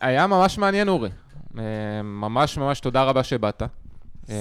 [0.00, 1.10] היה ממש מעניין, אורי.
[2.04, 3.62] ממש ממש תודה רבה שבאת.
[4.28, 4.34] אמ,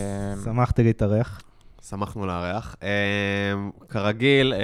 [0.44, 1.42] שמחתי להתארח.
[1.90, 2.76] שמחנו לארח.
[2.82, 4.60] אמ, כרגיל, אה,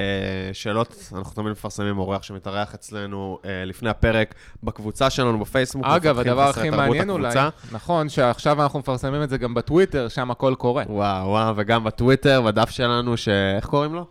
[0.54, 5.86] שאלות, אנחנו תמיד מפרסמים אורח שמתארח אצלנו אה, לפני הפרק בקבוצה שלנו בפייסבוק.
[5.86, 7.36] אגב, הדבר הכי מעניין אולי,
[7.72, 10.84] נכון, שעכשיו אנחנו מפרסמים את זה גם בטוויטר, שם הכל קורה.
[10.90, 13.28] וואו, וואו, וגם בטוויטר, בדף שלנו, ש...
[13.28, 14.06] איך קוראים לו?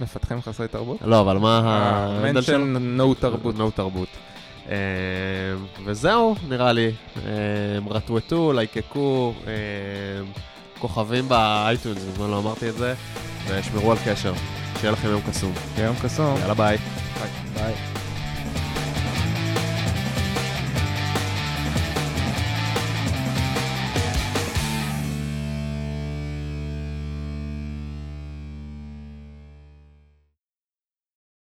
[0.00, 1.02] מפתחים חסרי תרבות?
[1.02, 2.22] לא, אבל מה ה...
[2.22, 3.54] מנשן נו תרבות.
[3.58, 4.08] נו תרבות.
[4.68, 4.72] אמ,
[5.84, 6.92] וזהו, נראה לי.
[7.90, 9.34] רטווטו, לייקקו,
[10.78, 12.94] כוכבים באייטונס, מזמן לא אמרתי את זה,
[13.48, 14.32] ושמרו על קשר.
[14.80, 15.52] שיהיה לכם יום קסום.
[15.78, 16.36] יום קסום.
[16.40, 16.76] יאללה ביי.
[17.20, 17.30] ביי.
[17.54, 18.05] ביי.